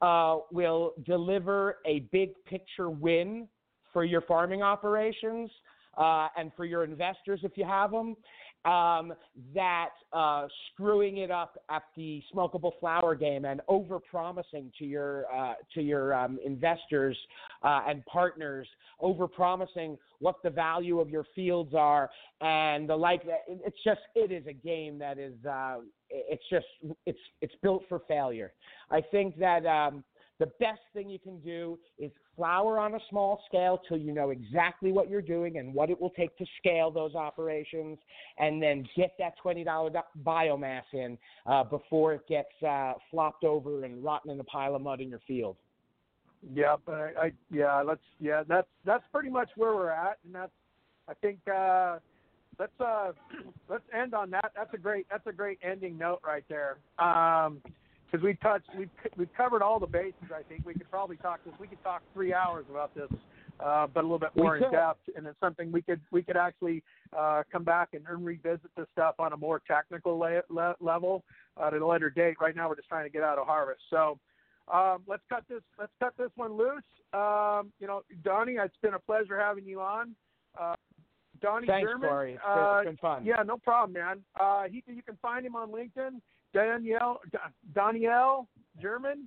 uh, 0.00 0.38
will 0.50 0.94
deliver 1.04 1.78
a 1.86 2.00
big 2.12 2.30
picture 2.46 2.90
win 2.90 3.48
for 3.92 4.04
your 4.04 4.20
farming 4.22 4.62
operations 4.62 5.50
uh, 5.96 6.28
and 6.36 6.52
for 6.56 6.64
your 6.64 6.84
investors 6.84 7.40
if 7.42 7.52
you 7.56 7.64
have 7.64 7.90
them. 7.90 8.16
Um, 8.64 9.14
that 9.54 9.90
uh, 10.12 10.46
screwing 10.72 11.18
it 11.18 11.30
up 11.30 11.56
at 11.70 11.84
the 11.96 12.22
smokable 12.34 12.72
flower 12.80 13.14
game 13.14 13.44
and 13.44 13.60
over 13.68 13.98
promising 13.98 14.72
to 14.78 14.84
your 14.84 15.24
uh, 15.34 15.54
to 15.74 15.80
your 15.80 16.12
um, 16.12 16.38
investors 16.44 17.16
uh, 17.62 17.82
and 17.86 18.04
partners, 18.06 18.66
over 19.00 19.28
promising 19.28 19.96
what 20.18 20.36
the 20.42 20.50
value 20.50 20.98
of 21.00 21.08
your 21.08 21.24
fields 21.34 21.72
are 21.74 22.10
and 22.40 22.88
the 22.88 22.96
like. 22.96 23.22
It's 23.46 23.78
just 23.84 24.00
it 24.14 24.32
is 24.32 24.46
a 24.46 24.52
game 24.52 24.98
that 24.98 25.18
is 25.18 25.34
uh, 25.48 25.76
it's 26.10 26.44
just 26.50 26.66
it's 27.06 27.18
it's 27.40 27.54
built 27.62 27.84
for 27.88 28.00
failure. 28.08 28.52
I 28.90 29.00
think 29.00 29.38
that 29.38 29.64
um, 29.66 30.02
the 30.38 30.46
best 30.60 30.80
thing 30.94 31.08
you 31.10 31.18
can 31.18 31.40
do 31.40 31.78
is 31.98 32.10
flower 32.36 32.78
on 32.78 32.94
a 32.94 33.00
small 33.10 33.42
scale 33.48 33.82
till 33.88 33.96
you 33.96 34.12
know 34.12 34.30
exactly 34.30 34.92
what 34.92 35.10
you're 35.10 35.20
doing 35.22 35.58
and 35.58 35.74
what 35.74 35.90
it 35.90 36.00
will 36.00 36.10
take 36.10 36.36
to 36.38 36.46
scale 36.58 36.90
those 36.90 37.14
operations, 37.14 37.98
and 38.38 38.62
then 38.62 38.88
get 38.96 39.12
that 39.18 39.34
twenty 39.42 39.64
dollar 39.64 39.90
biomass 40.24 40.82
in 40.92 41.18
uh, 41.46 41.64
before 41.64 42.14
it 42.14 42.26
gets 42.28 42.62
uh, 42.66 42.92
flopped 43.10 43.44
over 43.44 43.84
and 43.84 44.02
rotten 44.04 44.30
in 44.30 44.38
a 44.38 44.44
pile 44.44 44.76
of 44.76 44.82
mud 44.82 45.00
in 45.00 45.08
your 45.08 45.20
field. 45.26 45.56
Yeah, 46.54 46.76
but 46.86 46.94
I, 46.94 47.12
I 47.20 47.32
yeah, 47.50 47.82
let's 47.82 48.00
yeah, 48.20 48.44
that's 48.46 48.68
that's 48.84 49.04
pretty 49.12 49.30
much 49.30 49.50
where 49.56 49.74
we're 49.74 49.90
at, 49.90 50.18
and 50.24 50.34
that's 50.34 50.52
I 51.08 51.14
think 51.14 51.38
uh, 51.52 51.98
let's 52.58 52.80
uh, 52.80 53.12
let's 53.68 53.84
end 53.92 54.14
on 54.14 54.30
that. 54.30 54.52
That's 54.54 54.72
a 54.72 54.78
great 54.78 55.06
that's 55.10 55.26
a 55.26 55.32
great 55.32 55.58
ending 55.62 55.98
note 55.98 56.20
right 56.24 56.44
there. 56.48 56.78
Um, 56.98 57.60
because 58.10 58.24
we 58.24 58.34
touched 58.34 58.68
we've 58.76 58.90
we've 59.16 59.32
covered 59.36 59.62
all 59.62 59.78
the 59.78 59.86
bases. 59.86 60.30
I 60.34 60.42
think 60.48 60.64
we 60.66 60.74
could 60.74 60.90
probably 60.90 61.16
talk 61.16 61.44
this. 61.44 61.54
We 61.60 61.66
could 61.66 61.82
talk 61.82 62.02
three 62.14 62.32
hours 62.32 62.64
about 62.70 62.94
this, 62.94 63.08
uh, 63.64 63.86
but 63.86 64.00
a 64.00 64.02
little 64.02 64.18
bit 64.18 64.30
We 64.34 64.42
more 64.42 64.56
in 64.56 64.64
could. 64.64 64.72
depth, 64.72 65.00
and 65.16 65.26
it's 65.26 65.38
something 65.40 65.70
we 65.72 65.82
could 65.82 66.00
we 66.10 66.22
could 66.22 66.36
actually 66.36 66.82
uh, 67.16 67.42
come 67.50 67.64
back 67.64 67.90
and, 67.92 68.04
and 68.08 68.24
revisit 68.24 68.70
this 68.76 68.86
stuff 68.92 69.16
on 69.18 69.32
a 69.32 69.36
more 69.36 69.60
technical 69.66 70.18
le- 70.18 70.42
le- 70.48 70.76
level 70.80 71.24
at 71.62 71.74
a 71.74 71.86
later 71.86 72.10
date. 72.10 72.36
Right 72.40 72.56
now, 72.56 72.68
we're 72.68 72.76
just 72.76 72.88
trying 72.88 73.04
to 73.04 73.10
get 73.10 73.22
out 73.22 73.38
of 73.38 73.46
harvest. 73.46 73.80
So. 73.90 74.18
Um, 74.70 74.98
let's 75.06 75.22
cut 75.30 75.44
this. 75.48 75.62
Let's 75.78 75.92
cut 75.98 76.12
this 76.18 76.28
one 76.36 76.52
loose. 76.58 76.82
Um, 77.14 77.72
you 77.80 77.86
know, 77.86 78.02
Donny, 78.22 78.56
it's 78.62 78.76
been 78.82 78.92
a 78.92 78.98
pleasure 78.98 79.40
having 79.40 79.64
you 79.64 79.80
on. 79.80 80.14
Uh, 80.60 80.74
Donny 81.40 81.66
Thanks, 81.66 81.90
Jurmann. 81.90 82.00
Cory. 82.00 82.32
It's, 82.34 82.42
uh, 82.46 82.76
it's 82.82 82.86
been 82.88 82.96
fun. 82.98 83.24
yeah, 83.24 83.42
no 83.44 83.56
problem, 83.56 83.94
man. 83.94 84.20
Uh, 84.38 84.64
he, 84.64 84.84
you 84.86 85.02
can 85.02 85.16
find 85.22 85.46
him 85.46 85.56
on 85.56 85.70
LinkedIn. 85.70 86.20
Danielle 86.52 87.20
Danielle 87.74 88.48
Jurmann. 88.82 89.24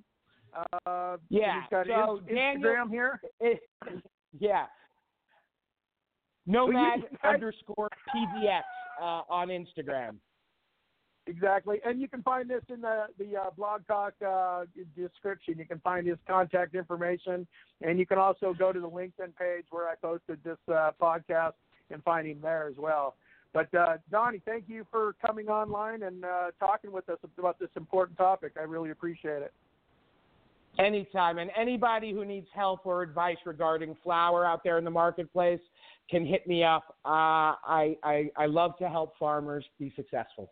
Uh, 0.86 1.16
yeah. 1.28 1.62
He's 1.62 1.70
got 1.70 1.86
so 1.86 2.20
Instagram 2.30 2.62
Daniel, 2.62 2.88
here. 2.88 3.20
It, 3.40 3.60
yeah. 4.38 4.66
Nomad 6.46 7.00
underscore 7.24 7.88
PDX 8.14 8.62
uh, 9.00 9.22
on 9.28 9.48
Instagram. 9.48 10.16
Exactly, 11.28 11.80
and 11.86 12.00
you 12.00 12.08
can 12.08 12.20
find 12.22 12.50
this 12.50 12.64
in 12.68 12.80
the 12.80 13.04
the 13.16 13.36
uh, 13.36 13.50
blog 13.56 13.86
talk 13.86 14.12
uh, 14.26 14.64
description. 14.96 15.56
You 15.56 15.66
can 15.66 15.78
find 15.78 16.04
his 16.04 16.18
contact 16.26 16.74
information, 16.74 17.46
and 17.80 17.96
you 18.00 18.06
can 18.06 18.18
also 18.18 18.52
go 18.58 18.72
to 18.72 18.80
the 18.80 18.90
LinkedIn 18.90 19.36
page 19.38 19.66
where 19.70 19.88
I 19.88 19.94
posted 20.02 20.42
this 20.42 20.58
uh, 20.68 20.90
podcast 21.00 21.52
and 21.92 22.02
find 22.02 22.26
him 22.26 22.40
there 22.42 22.66
as 22.66 22.74
well. 22.76 23.14
But 23.52 23.74
uh, 23.74 23.98
Donny, 24.10 24.40
thank 24.46 24.64
you 24.66 24.86
for 24.90 25.14
coming 25.24 25.48
online 25.48 26.04
and 26.04 26.24
uh, 26.24 26.50
talking 26.58 26.90
with 26.90 27.08
us 27.08 27.18
about 27.38 27.58
this 27.58 27.68
important 27.76 28.16
topic. 28.16 28.52
I 28.58 28.62
really 28.62 28.90
appreciate 28.90 29.42
it. 29.42 29.52
Anytime, 30.78 31.38
and 31.38 31.50
anybody 31.54 32.12
who 32.12 32.24
needs 32.24 32.46
help 32.54 32.86
or 32.86 33.02
advice 33.02 33.36
regarding 33.44 33.94
flower 34.02 34.46
out 34.46 34.64
there 34.64 34.78
in 34.78 34.84
the 34.84 34.90
marketplace 34.90 35.60
can 36.10 36.24
hit 36.24 36.46
me 36.46 36.64
up. 36.64 36.96
Uh, 37.04 37.60
I, 37.62 37.96
I 38.02 38.30
I 38.38 38.46
love 38.46 38.78
to 38.78 38.88
help 38.88 39.12
farmers 39.18 39.66
be 39.78 39.92
successful. 39.96 40.50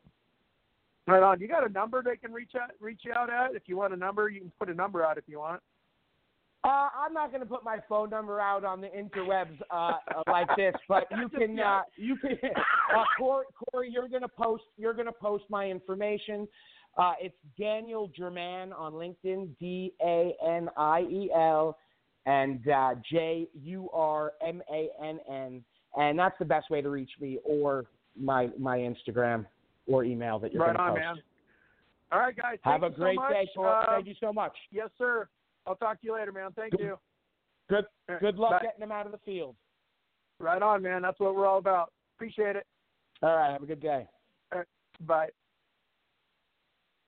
Right 1.07 1.23
on. 1.23 1.41
You 1.41 1.49
got 1.49 1.67
a 1.67 1.73
number 1.73 2.03
they 2.03 2.17
can 2.17 2.33
reach 2.33 2.53
out 2.55 2.71
reach 2.81 3.03
out 3.17 3.31
at? 3.31 3.55
If 3.55 3.63
you 3.65 3.79
want 3.79 3.95
a 3.95 3.97
number, 3.97 4.29
you 4.29 4.41
can 4.41 4.53
put 4.59 4.69
a 4.69 4.75
number 4.75 5.03
out 5.03 5.17
if 5.17 5.25
you 5.27 5.39
want. 5.39 5.63
Uh, 6.63 6.89
I'm 6.95 7.15
not 7.15 7.31
going 7.31 7.41
to 7.41 7.47
put 7.47 7.65
my 7.65 7.79
phone 7.89 8.11
number 8.11 8.39
out 8.39 8.65
on 8.65 8.83
the 8.83 8.89
interwebs 8.89 9.59
uh, 9.71 9.93
like 10.27 10.49
this, 10.57 10.75
but 10.89 11.07
you 11.19 11.29
can. 11.29 11.59
Uh, 11.59 11.83
you 11.97 12.17
can. 12.17 12.39
Uh, 12.91 13.05
Cory, 13.17 13.47
Cory, 13.71 13.89
you're 13.89 14.09
going 14.09 14.21
to 14.21 14.27
post. 14.27 14.65
You're 14.77 14.95
going 14.95 15.07
to 15.07 15.13
post 15.13 15.45
my 15.49 15.67
information. 15.71 16.49
Uh, 16.99 17.13
it's 17.21 17.37
Daniel 17.57 18.11
Jurmann 18.19 18.77
on 18.77 18.95
LinkedIn. 18.95 19.51
D 19.61 19.93
A 20.03 20.35
N 20.45 20.69
I 20.77 21.03
E 21.03 21.31
L 21.33 21.79
and 22.27 22.67
uh, 22.69 22.97
J 23.11 23.47
U 23.63 23.89
R 23.93 24.33
M 24.45 24.61
A 24.73 24.89
N 25.01 25.21
N, 25.31 25.65
and 25.97 26.19
that's 26.19 26.37
the 26.41 26.45
best 26.45 26.69
way 26.69 26.83
to 26.83 26.91
reach 26.91 27.11
me 27.21 27.39
or 27.45 27.87
my 28.21 28.51
my 28.59 28.79
Instagram 28.79 29.47
or 29.87 30.05
email 30.05 30.41
that 30.41 30.53
you're 30.53 30.63
right 30.63 30.77
going 30.77 30.95
to 30.95 31.01
post. 31.01 31.01
man. 31.01 31.23
All 32.13 32.19
right, 32.19 32.37
guys. 32.37 32.59
Have 32.63 32.83
a 32.83 32.91
great 32.91 33.19
so 33.29 33.33
day, 33.33 33.49
uh, 33.65 33.85
Thank 33.87 34.07
you 34.09 34.15
so 34.21 34.33
much. 34.33 34.53
Yes, 34.73 34.89
sir. 34.99 35.29
I'll 35.67 35.77
talk 35.77 36.01
to 36.01 36.07
you 36.07 36.15
later, 36.15 36.33
man. 36.33 36.51
Thank 36.57 36.73
good, 36.73 36.81
you. 36.81 36.99
Good. 37.69 37.85
Good 38.21 38.37
luck 38.37 38.53
Bye. 38.53 38.63
getting 38.63 38.81
them 38.81 38.93
out 38.93 39.07
of 39.07 39.13
the 39.13 39.19
field. 39.19 39.57
Right 40.39 40.63
on, 40.63 40.83
man. 40.83 41.03
That's 41.03 41.21
what 41.21 41.37
we're 41.37 41.47
all 41.47 41.59
about. 41.59 41.93
Appreciate 42.17 42.57
it. 42.57 42.67
All 43.23 43.37
right. 43.37 43.53
Have 43.53 43.63
a 43.63 43.67
good 43.67 43.81
day. 43.81 44.07
Right. 44.53 44.67
Bye. 45.07 45.29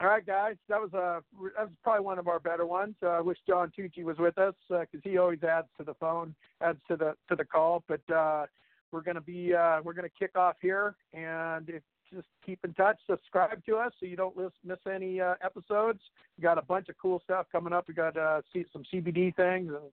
All 0.00 0.08
right, 0.08 0.24
guys. 0.26 0.56
That 0.68 0.80
was 0.80 0.92
a 0.94 1.22
that 1.56 1.62
was 1.62 1.70
probably 1.84 2.04
one 2.04 2.18
of 2.18 2.26
our 2.28 2.40
better 2.40 2.66
ones. 2.66 2.94
Uh, 3.02 3.10
I 3.10 3.20
wish 3.20 3.38
John 3.46 3.70
Tucci 3.76 4.02
was 4.02 4.18
with 4.18 4.36
us 4.36 4.54
because 4.68 4.86
uh, 4.94 5.00
he 5.04 5.16
always 5.16 5.42
adds 5.44 5.68
to 5.78 5.84
the 5.84 5.94
phone, 5.94 6.34
adds 6.60 6.80
to 6.88 6.96
the 6.96 7.14
to 7.28 7.36
the 7.36 7.44
call. 7.44 7.84
But 7.86 8.00
uh, 8.12 8.46
we're 8.90 9.02
gonna 9.02 9.20
be 9.20 9.54
uh, 9.54 9.80
we're 9.82 9.92
gonna 9.92 10.08
kick 10.18 10.36
off 10.36 10.56
here, 10.60 10.96
and 11.14 11.68
if 11.68 11.82
just 12.12 12.29
keep 12.44 12.59
in 12.64 12.75
touch. 12.75 12.98
Subscribe 13.09 13.64
to 13.66 13.77
us 13.77 13.92
so 13.98 14.07
you 14.07 14.16
don't 14.16 14.37
miss, 14.37 14.79
any 14.92 15.20
uh, 15.20 15.35
episodes. 15.42 16.01
We 16.37 16.42
got 16.42 16.59
a 16.59 16.62
bunch 16.62 16.88
of 16.88 16.96
cool 17.01 17.20
stuff 17.25 17.46
coming 17.53 17.72
up. 17.72 17.88
We 17.88 17.94
got 17.94 18.16
uh, 18.16 18.42
see 18.53 18.64
some 18.72 18.85
CBD 18.92 19.35
things 19.35 19.70
and 19.70 19.90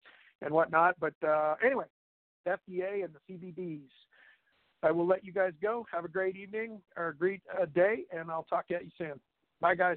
and 0.42 0.52
whatnot. 0.52 0.96
But 1.00 1.14
uh, 1.26 1.54
anyway, 1.64 1.86
FDA 2.46 3.04
and 3.04 3.14
the 3.14 3.32
CBDs. 3.32 3.88
I 4.82 4.90
will 4.90 5.06
let 5.06 5.24
you 5.24 5.32
guys 5.32 5.52
go. 5.62 5.86
Have 5.92 6.04
a 6.04 6.08
great 6.08 6.36
evening 6.36 6.80
or 6.96 7.08
a 7.08 7.16
great 7.16 7.40
uh, 7.58 7.64
day, 7.74 8.04
and 8.14 8.30
I'll 8.30 8.44
talk 8.44 8.68
to 8.68 8.74
you 8.74 8.90
soon. 8.98 9.18
Bye, 9.60 9.74
guys. 9.74 9.96